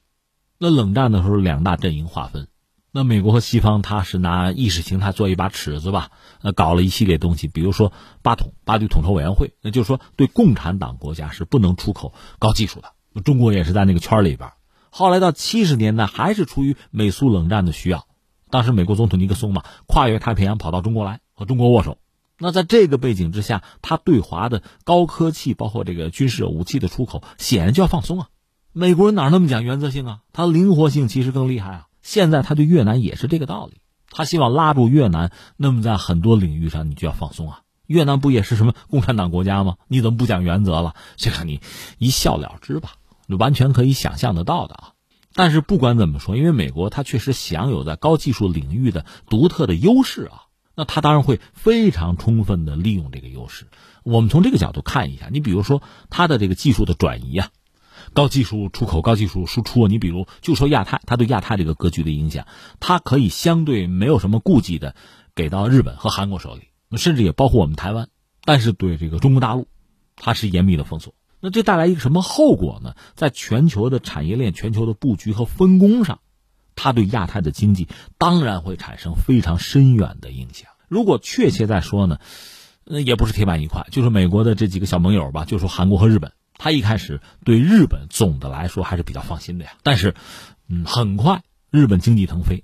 [0.59, 2.47] 那冷战的时候，两大阵营划分，
[2.93, 6.11] 那美国和西方，他是拿意识形态做一把尺子吧，
[6.43, 7.93] 呃，搞了一系列东西，比如说
[8.23, 12.93] 八统八局统筹委员会，那就是说对共产党国家是不能出口高技术的，
[13.23, 14.51] 中国也是在那个圈里边。
[14.91, 18.07] 后来到七十年代，还是出于美苏冷战的需要，
[18.53, 21.97] 当时美国总统尼克松嘛，跨越太平洋跑到中国来和中国握手。
[22.39, 28.29] 那在这个背景之下，他对华的高科技，包括这个军事武器的出口，显然就要放松啊。
[28.73, 30.19] 美国人哪那么讲原则性啊？
[30.35, 31.87] 他灵活性其实更厉害啊！
[32.03, 33.81] 现在他对越南也是这个道理，
[34.11, 35.33] 他希望拉住越南。
[35.57, 37.61] 那么在很多领域上，你就要放松啊！
[37.87, 39.77] 越南不也是什么共产党国家吗？
[39.89, 40.95] 你怎么不讲原则了？
[41.17, 41.63] 这个你
[41.97, 42.97] 一笑了之吧，
[43.29, 44.92] 完全可以想象得到的啊！
[45.35, 50.43] 但是不管怎么说，因为美国它确实享有在高技术领域的独特的优势啊，
[50.75, 53.67] 那它当然会非常充分的利用这个优势。
[54.05, 57.49] 我们从这个角度看一下，你比如说它的这个技术的转移啊。
[58.15, 62.47] 高技术出口、高技术输出，你比如就说亚太，它对亚太这个格局的影响，
[62.81, 64.97] 它可以相对没有什么顾忌的
[65.37, 66.63] 给到日本和韩国手里，
[66.99, 68.09] 甚至也包括我们台湾。
[68.45, 69.69] 但是对这个中国大陆，
[70.17, 71.15] 它是严密的封锁。
[71.43, 72.95] 那这带来一个什么后果呢？
[73.17, 76.21] 在全球的产业链、全球的布局和分工上，
[76.77, 80.71] 它对亚太的经济当然会产生非常深远的影响。
[80.87, 82.21] 如果确切再说呢，
[82.85, 86.33] 那也不是铁板一块，就是美国的这几个小盟友吧，就说韩国和日本。
[86.55, 90.15] 他一开始对日本总的来说还是比较放心的呀，但是，
[90.69, 92.63] 嗯，很快日本经济腾飞，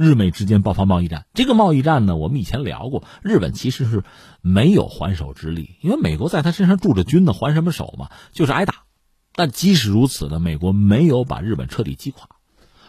[0.00, 1.26] 日美之间爆发贸易战。
[1.34, 4.02] 这个贸易战呢，我们以前聊过，日本其实是
[4.40, 8.08] 没有还手之力，因为美国在他身上驻着军呢，还什么手嘛？
[8.32, 8.76] 就是挨打。
[9.34, 12.30] 但即使如此呢，美国没有把日本彻底击垮，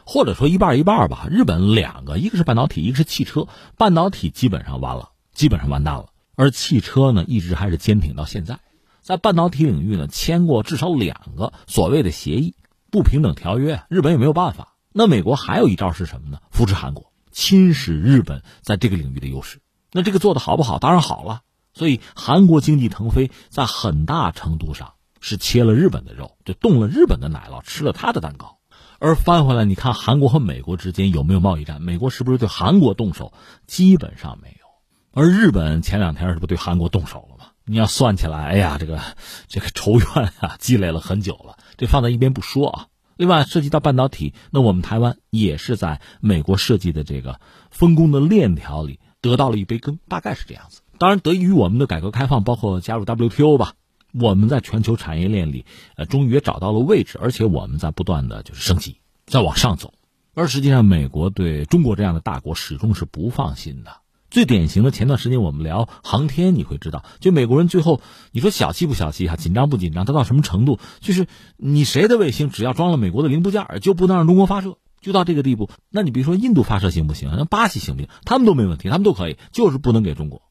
[0.05, 1.28] 或者说一半一半吧。
[1.30, 3.49] 日本两个，一个是半导体，一个是汽车。
[3.76, 6.05] 半导体基本上完了，基本上完蛋了，
[6.38, 8.59] 而汽车呢，一直还是坚挺到现在。
[9.01, 12.55] 在半导体领域呢，签过至少两个所谓的协议、
[12.89, 14.70] 不平等条约，日本也没有办法。
[14.93, 16.39] 那美国还有一招是什么呢？
[16.51, 19.59] 扶持韩国，侵蚀日本在这个领域的优势。
[19.91, 20.79] 那这个做的好不好？
[20.79, 21.41] 当然好了。
[21.73, 28.57] 所以韩国经济腾飞，在很大程度上是切了日本的肉，就动了日本的奶酪，吃了他的蛋糕。
[28.99, 31.81] 而翻回来，你看韩国和美国之间有没有贸易战？
[31.81, 33.33] 美国是不是对韩国动手？
[33.67, 34.67] 基本上没有。
[35.13, 37.51] 而日本前两天是不对韩国动手了吗？
[37.63, 38.99] 你要算起来，哎呀，这个
[39.47, 41.57] 这个仇怨啊，积累了很久了。
[41.77, 42.87] 这放在一边不说啊。
[43.22, 50.82] 另外，涉及到半导体，那我们台湾也是在美国设计的这个分工的链条里得到了一杯羹，大概是这样子。
[50.97, 53.74] 当然，得益于我们的改革开放，包括加入 WTO 吧，
[54.11, 55.67] 我们在全球产业链里，
[55.97, 58.97] 呃，终于也找到了位置，而且我们在不断的就是升级，
[59.28, 59.93] 在往上走。
[60.34, 63.97] 而实际上，美国对中国这样的大国始终是不放心的。
[64.32, 67.99] 最典型的，前段时间我们聊航天，你会知道，就美国人最后
[68.32, 70.05] 你说小气不小气哈，紧张不紧张？
[70.05, 70.79] 他到什么程度？
[71.01, 71.27] 就是
[71.57, 75.69] 你谁的卫星只要装了美国的零部件，就不能让中国发射，就到这个地步。
[75.89, 77.29] 那你比如说印度发射行不行？
[77.38, 78.09] 那巴西行不行？
[78.23, 80.41] 他们都没问题，他们都可以，就是不能给中国。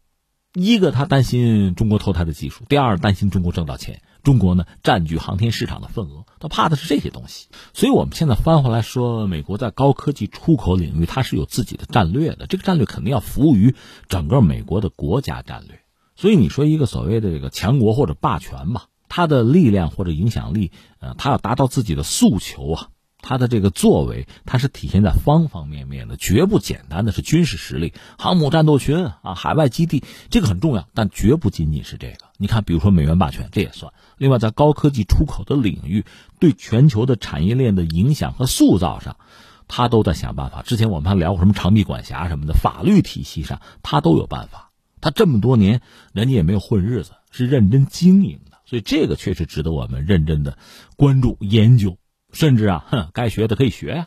[0.54, 4.02] 一个他担心中国偷他的技术，第二担心中国挣到钱。
[4.22, 7.48] 中国呢占据航天市场的份额，他怕的是这些东西。
[7.72, 12.46] 所以，我们现在翻回来说，美国在高科技出口领域，它是有自己的战略的。
[12.46, 13.74] 这个战略肯定要服务于
[14.08, 15.80] 整个美国的国家战略。
[16.16, 22.88] 所以，你说一个所谓的这个强国或者霸权吧，它的力量或者影响力，呃，它要达到自己的诉求啊。
[23.22, 32.16] 他的这个作为，它是体现在方方面面的，绝不简单的是军事实力、航母战斗群啊、海外基地，这个很重要，但绝不仅仅是这个。
[32.38, 33.92] 你看，比如说美元霸权，这也算。
[34.16, 36.04] 另外，在高科技出口的领域，
[36.38, 39.16] 对全球的产业链的影响和塑造上，
[39.68, 40.62] 他都在想办法。
[40.62, 44.70] 之前我们还聊过什么长臂管辖什么的，法律体系上他都有办法。
[45.02, 45.80] 他这么多年，
[46.12, 50.58] 人家也没有混日子，是认真经营的，所以这个确实值得我们认真的
[50.96, 51.96] 关注研究。
[52.32, 54.06] 甚至啊，哼，该学的可以学呀。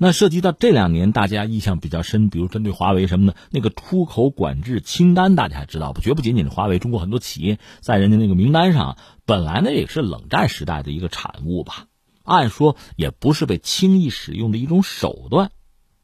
[0.00, 6.00] 那涉及到这两年大家印象比较深，比如针对华为什么的，那个出口管制清单，大家还知道不？
[6.00, 8.96] 绝不仅仅是华为，中国很多企业在人家那个名单上，
[9.26, 11.86] 本来呢也是冷战时代的一个产物吧。
[12.22, 15.50] 按说也不是被轻易使用的一种手段，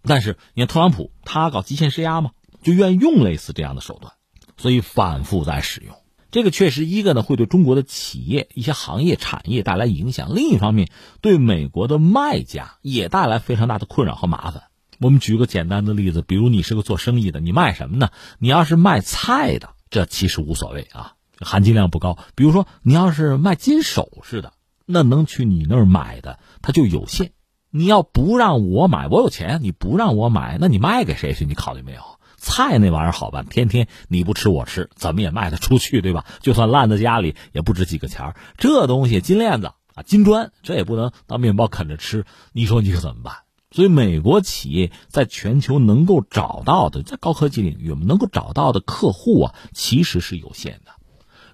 [0.02, 4.14] 但是你看特朗普他搞极限施压嘛，就愿意用类似这样的手段，
[4.56, 5.94] 所以反复在使用。
[6.34, 14.64] 这个确实一个呢会对中国的企业一些行业产业带来影响，另一方面对美国的卖家也带来非常大的困扰和麻烦。
[14.98, 18.08] 我们举个简单的例子，比如你是个做生意的，你卖什么呢？
[18.40, 22.18] 你要是卖菜的，这其实无所谓啊，含金量不高。
[22.34, 24.54] 比如说你要是卖金首饰的，
[24.86, 27.30] 那能去你那儿买的它就有限。
[27.70, 31.44] 你要不让我买，我有钱，你不让我买，那你卖给谁去？
[31.44, 32.00] 你考虑没有？
[32.44, 36.26] 菜那玩意儿好办，天天你不吃我吃，怎么也卖得出去，对吧？
[36.40, 42.26] 就算烂在家里，也不值几个钱这东西金链子啊，金砖，这也不能当面包啃着吃。
[42.52, 43.34] 你说你可怎么办？
[43.70, 50.92] 所以美国企业在全球能够找到的，在高科技领域能够找到的客户啊，其实是有限的。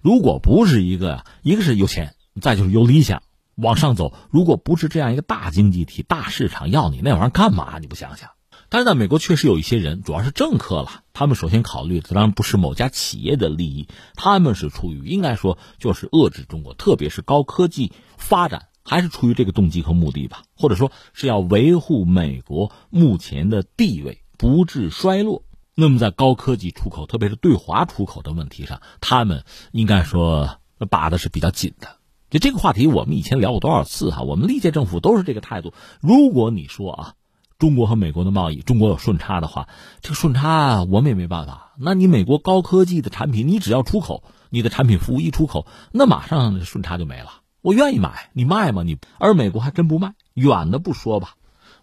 [0.02, 3.22] 如果不是一个，一个是有钱，再就是有理想
[3.54, 4.12] 往上走。
[4.30, 7.78] 如果不是这样一个大经济体、大市场，要你那玩意儿干嘛？
[7.78, 8.30] 你不想想？
[8.70, 11.02] 但是在美国确实有一些人，主要是政客了。
[11.12, 20.44] 他们首先考虑的当然不是某家企业的利益，他们是出于应该说就是遏制中国，特别是高科技发展，还是出于这个动机和目的吧？
[20.56, 25.42] 或者说是要维护美国目前的地位不致衰落。
[25.74, 29.42] 那么在高科技出口，特别是对华出口的问题上，他们
[29.72, 30.58] 应该说
[30.88, 31.96] 把的是比较紧的。
[32.30, 34.22] 就这个话题，我们以前聊过多少次哈？
[34.22, 35.74] 我们历届政府都是这个态度。
[36.00, 37.14] 如果你说啊。
[37.60, 39.68] 中国和美国的贸易，中国有顺差的话，
[40.00, 41.74] 这个顺差我们也没办法。
[41.78, 47.42] 那你美国高科技的产品，你只要出口，你的产品服务一出口，那马上顺差就没了。
[47.60, 48.82] 我愿意买，你卖吗？
[48.82, 50.14] 你而美国还真不卖。
[50.32, 51.34] 远的不说吧，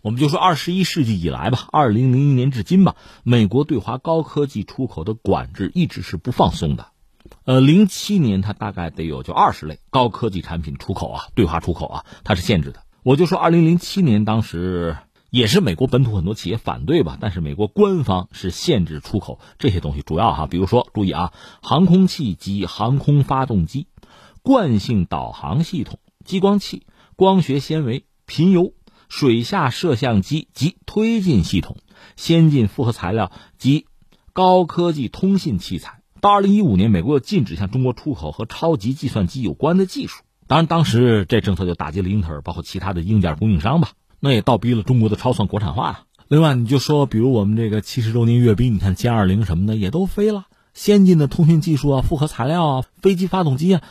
[0.02, 6.88] 我们就说二十一世纪以来吧，二零零一年至今吧，美国对华高科技出口的管制一直是不放松的。
[7.46, 12.80] 呃，零七年它大概得有就二十类高科技产品出口啊，对华出口啊，它是限制的。
[13.04, 14.98] 我就说二零零七年当时。
[15.30, 23.88] 也是美国本土很多企业反对吧，但是美国官方是限制出口这些东西，主要哈，比如说注意啊，航空器及航空发动机、
[24.42, 28.74] 惯性导航系统、激光器、光学纤维、贫铀、
[29.10, 31.78] 水下摄像机及推进系统、
[32.16, 33.86] 先进复合材料及
[34.32, 36.02] 高科技通信器材。
[36.22, 40.24] 到二零一五年，美国又禁止向中国出口和超级计算机有关的技术。
[40.48, 43.92] 当然，当时这政策就打击了英特尔，包括其他的硬件供应商吧。
[44.20, 46.04] 那也倒逼了中国的超算国产化啊！
[46.28, 53.82] 另外，你就说，比如我们这个七十周年阅兵，你看歼二零什么的也都飞了，先进的通讯技术啊、复合材料啊、飞机发动机啊，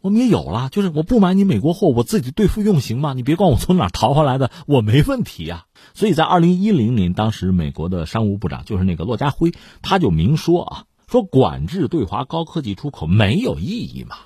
[0.00, 0.70] 我们也有了。
[0.70, 3.12] 就是我不买你美国货，我自己对付用行吗？
[3.12, 5.66] 你别管我从哪淘回来的，我没问题呀。
[5.92, 14.16] 所以在二零一零年，当时美国的商务部长就是那个骆家辉，他就明说啊，说管制对华高科技出口没有意义嘛。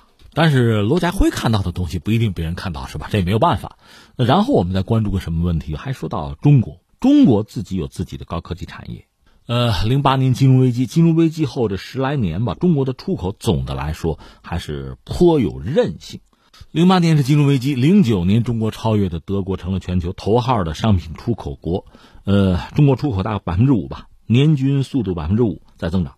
[0.41, 3.09] 但是罗家辉看到的东西不一定别人看到，是吧？
[3.11, 3.77] 这也没有办法。
[4.15, 5.75] 然后我们再关注个什么问题？
[5.75, 9.05] 还说到中国，中国自己有自己的高科技产业。
[9.47, 16.21] 呃，零八年金融危机，金融危机后这十来年吧，中国的出口总的来说还是颇有韧性。
[16.71, 21.85] 零八年是金融危机，零九年中国超越的德国成了全球头号的商品出口国。
[22.23, 26.13] 呃，中国出口大概百分之五吧，年均速度百分之五在增长。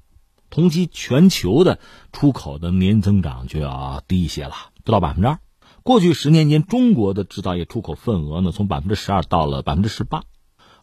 [0.52, 1.80] 同期全球的
[2.12, 5.40] 出口的年增长就要低一些了，不到百分之二。
[5.82, 10.24] 过去十年间，中国的制造业出口份额呢，从百分之十二到了百分之十八，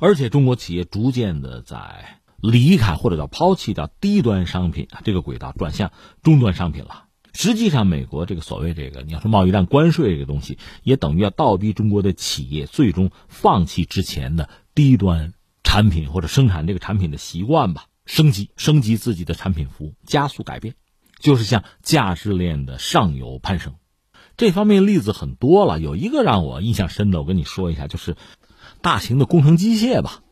[0.00, 5.92] 而且中国企业逐渐的在离开或者叫抛弃掉低端商品这个轨道，转向
[6.22, 7.04] 中端商品了。
[7.34, 17.84] 实际上，美国这个所谓这个你要说贸易战关税这个东西，也等于要倒逼中国的企业最终放弃之前的低端产品或者生产这个产品的习惯吧。
[18.08, 20.74] 升级升级自己的产品服务，加速改变，
[21.20, 23.74] 就是向价值链的上游攀升。
[24.38, 28.16] 这方面例子很多了，有一个让我印象深的，我跟你说一下，就是
[28.80, 30.22] 大型的工程机械吧。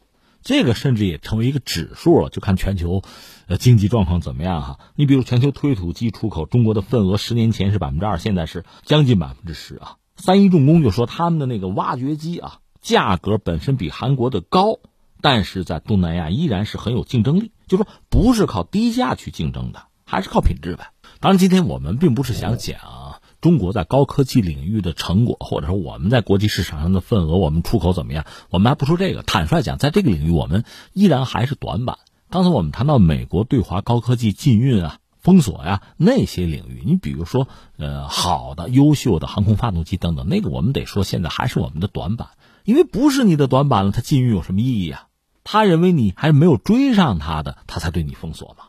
[0.42, 3.02] 这个甚至也成为一个指数了，就看全球
[3.46, 4.78] 呃经济状况怎么样哈。
[4.94, 9.96] 你比如全球推土机出口，中国的份额十年前是百分之二，现在是将近百分之十啊。
[10.16, 14.78] 三一重工就说他们的那个挖掘机啊，价格本身比韩国的高。
[15.22, 20.92] 但是在东南亚依然是很有竞争力，就说不是靠低价去竞争的，还是靠品质呗。
[21.20, 29.22] 当然，今天我们并不是想讲中国在高科技领域的成果，或者说我们在国际市场上的份额，我们出口怎么样，我们还不说这个。
[29.22, 31.98] 坦率讲，在这个领域，我们依然还是短板。
[32.28, 37.46] 刚才我们谈到美国对华高科技禁运啊、封锁呀那些领域，你比如说
[37.76, 42.28] 呃好的、优秀的航空发动机等等，那个我们得说现在还是我们的短板。
[42.64, 45.06] 因为不是你的短板了，它禁运有什么意义啊？
[45.48, 48.64] 他认为你还没有追上他的，他才对你封锁嘛。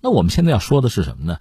[0.00, 1.38] 那我们现在要说的是什么呢？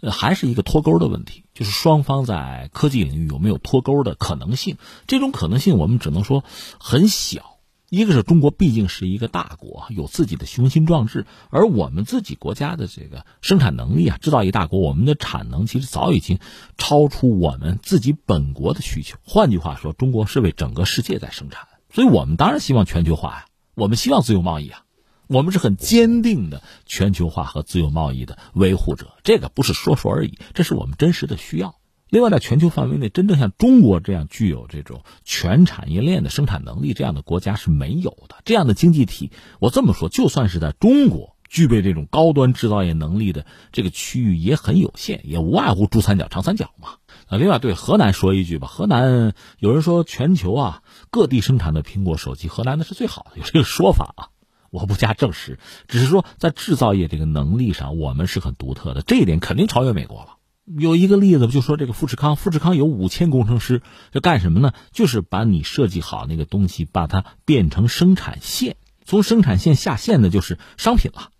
[0.00, 4.76] 呃，还是一个脱钩的问题，就是双方在科技领域有没有脱钩的可能性？
[5.06, 6.42] 这种可能性我们只能说
[6.80, 7.58] 很小。
[7.88, 16.38] 一个是中国毕竟是一个大国，有自己的雄心壮志，而我们自己国家的这个生产能力啊，制造业大国，我们的产能其实早已经
[16.78, 19.18] 超出我们自己本国的需求。
[19.22, 23.44] 换句话说，中国是为整个世界在生产，所以我们当然希望全球化呀，
[23.74, 24.84] 我们希望自由贸易啊，
[25.28, 29.14] 我们是很坚定的全球化和自由贸易的维护者。
[29.24, 31.76] 这个不是说说而已，这是我们真实的需要。
[32.10, 38.36] 另外，在全球范围内，真正像中国这样具有这种全产业链的生产能力这样的国家是没有的。
[38.44, 46.96] 这样的经济体，我这么说，就算是在中国具备这种高端制造业能力的这个区域也很有限，也无外乎珠三角、长三角嘛。
[47.32, 54.28] 啊，另外对河南说一句吧，河南有人说全球啊各地生产的苹果手机，河南的是最好的，有这个说法啊，
[54.70, 55.58] 我不加证实，
[55.88, 60.36] 只是说在制造业这个能力上，我们是很独特的，这一点肯定超越美国了。
[60.66, 63.80] 有一个例子，就说这个富士康，富士康有五千工程师，
[64.10, 64.74] 这干什么呢？
[64.92, 68.76] 就是把你设计好那个东西，把它变成生产线，
[69.06, 71.30] 从生产线下线的就是商品了。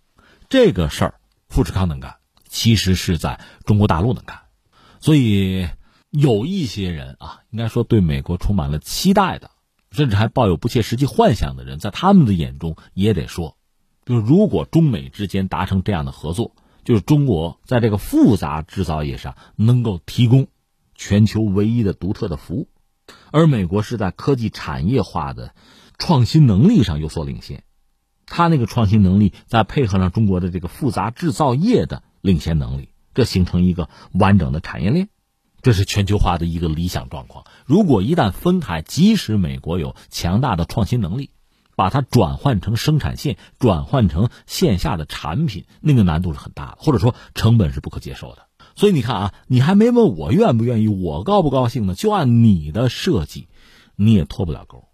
[0.49, 1.15] 这个事儿，
[1.51, 2.17] 富士康能干，
[2.49, 4.39] 其实是在中国大陆能干。
[5.01, 5.69] 所以
[6.13, 9.51] 有一些人啊，应该说对美国充满了期待的，
[9.91, 13.57] 甚至还抱有不切实际幻想的人，在他们的眼中也得说，
[14.05, 16.55] 就是如果中美之间达成这样的合作。
[16.85, 20.49] 就是中国在这个复杂制造业上能够提供
[20.97, 22.67] 全球唯一的独特的服务，
[23.31, 25.55] 而美国是在科技产业化的
[25.97, 27.63] 创新能力上有所领先，
[28.27, 35.09] 它那个创新能力再配合上中国的这个复杂制造业的领先能力，这形成一个完整的产业链，
[35.63, 37.45] 这是全球化的一个理想状况。
[37.65, 41.31] 如果一旦分开，即使美国有强大的创新能力。
[41.75, 48.43] 把它转换成生产线，转换成线下的产品，那个难度是很大的，或者说成本是不可接受的。
[48.77, 51.95] 所以你看啊，你还没问我愿不愿意，我高不高兴呢？
[51.95, 53.49] 就按你的设计，
[53.97, 54.85] 你也脱不了钩。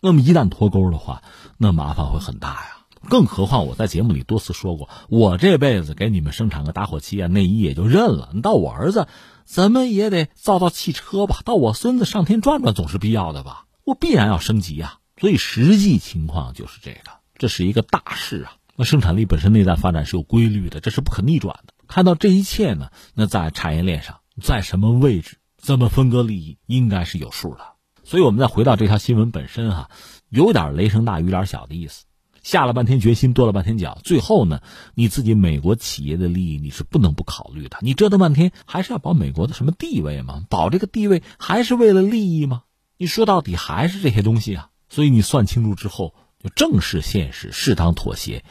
[0.00, 1.24] 那么一旦脱钩的话，
[1.58, 2.77] 那麻烦会很大呀。
[3.08, 8.30] 更何况我在节目里多次说过，我这辈子给你们生产个打火机啊、内衣也就认了。
[8.34, 9.06] 你到我儿子，
[9.44, 11.40] 怎么也得造造汽车吧？
[11.44, 13.66] 到我孙子上天转转总是必要的吧？
[13.84, 14.98] 我必然要升级啊。
[15.20, 17.00] 所以实际情况就是这个，
[17.36, 18.52] 这是一个大事啊。
[18.76, 21.74] 那生产力本身内在发展是有规律的，这是不可逆转的。
[21.88, 27.60] 看到这一切呢，那在产业链上，在什么位置，怎么分割利益，应该是有数的。
[28.04, 29.90] 所以，我们再回到这条新闻本身哈，
[30.28, 32.04] 有点雷声大雨点小的意思。
[32.48, 34.62] 下了半天决心，跺了半天脚，最后呢，
[34.94, 37.76] 你自己美国企业的利益你是不能不考虑的。
[37.82, 40.44] 你折腾半天，还是要保美国的什么地位吗？
[40.48, 42.62] 保这个地位还是为了利益吗？
[42.96, 44.70] 你说到底还是这些东西啊。
[44.88, 48.42] 所以你算清楚之后，就正视现实，适当妥协，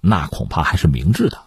[0.00, 1.38] 那恐怕还是明智的。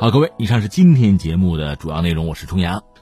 [0.00, 2.82] 好，各位，以上是今天节目的主要内容，我是重阳。